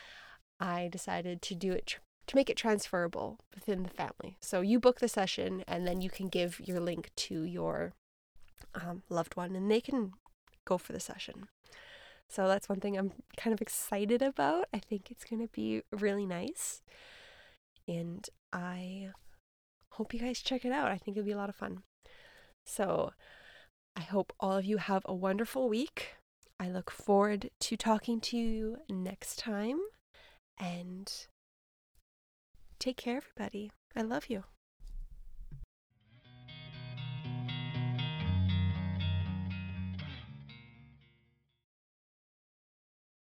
I 0.59 0.89
decided 0.91 1.43
to 1.43 1.55
do 1.55 1.73
it 1.73 1.99
to 2.27 2.37
make 2.37 2.51
it 2.51 2.57
transferable 2.57 3.39
within 3.55 3.85
the 3.85 3.91
family. 3.91 4.37
So 4.41 4.61
you 4.61 4.81
book 4.81 4.99
the 4.99 5.09
session 5.09 5.63
and 5.69 5.87
then 5.87 6.01
you 6.01 6.11
can 6.11 6.29
give 6.29 6.61
your 6.61 6.81
link 6.81 7.11
to 7.17 7.43
your 7.43 7.93
um, 8.75 9.03
loved 9.09 9.37
one 9.37 9.55
and 9.55 9.71
they 9.71 9.81
can 9.81 10.13
go 10.67 10.77
for 10.77 10.93
the 10.93 11.01
session. 11.01 11.49
So 12.29 12.49
that's 12.49 12.69
one 12.69 12.81
thing 12.81 12.99
I'm 12.99 13.13
kind 13.37 13.55
of 13.55 13.63
excited 13.63 14.21
about. 14.21 14.67
I 14.75 14.79
think 14.79 15.11
it's 15.11 15.25
going 15.25 15.41
to 15.41 15.53
be 15.53 15.83
really 15.93 16.27
nice. 16.27 16.83
And 17.89 18.29
I 18.53 19.11
hope 19.93 20.13
you 20.13 20.21
guys 20.21 20.41
check 20.41 20.65
it 20.65 20.73
out. 20.73 20.91
I 20.91 20.99
think 20.99 21.17
it'll 21.17 21.27
be 21.27 21.33
a 21.33 21.37
lot 21.37 21.49
of 21.49 21.57
fun. 21.57 21.83
So 22.67 23.13
I 23.95 24.01
hope 24.01 24.33
all 24.41 24.57
of 24.57 24.65
you 24.65 24.79
have 24.79 25.03
a 25.07 25.15
wonderful 25.15 25.69
week. 25.69 26.17
I 26.59 26.69
look 26.69 26.91
forward 26.91 27.51
to 27.61 27.77
talking 27.77 28.21
to 28.23 28.37
you 28.37 28.79
next 28.91 29.39
time. 29.39 29.79
And 30.59 31.13
take 32.79 32.97
care, 32.97 33.19
everybody. 33.19 33.71
I 33.95 34.03
love 34.03 34.29
you. 34.29 34.45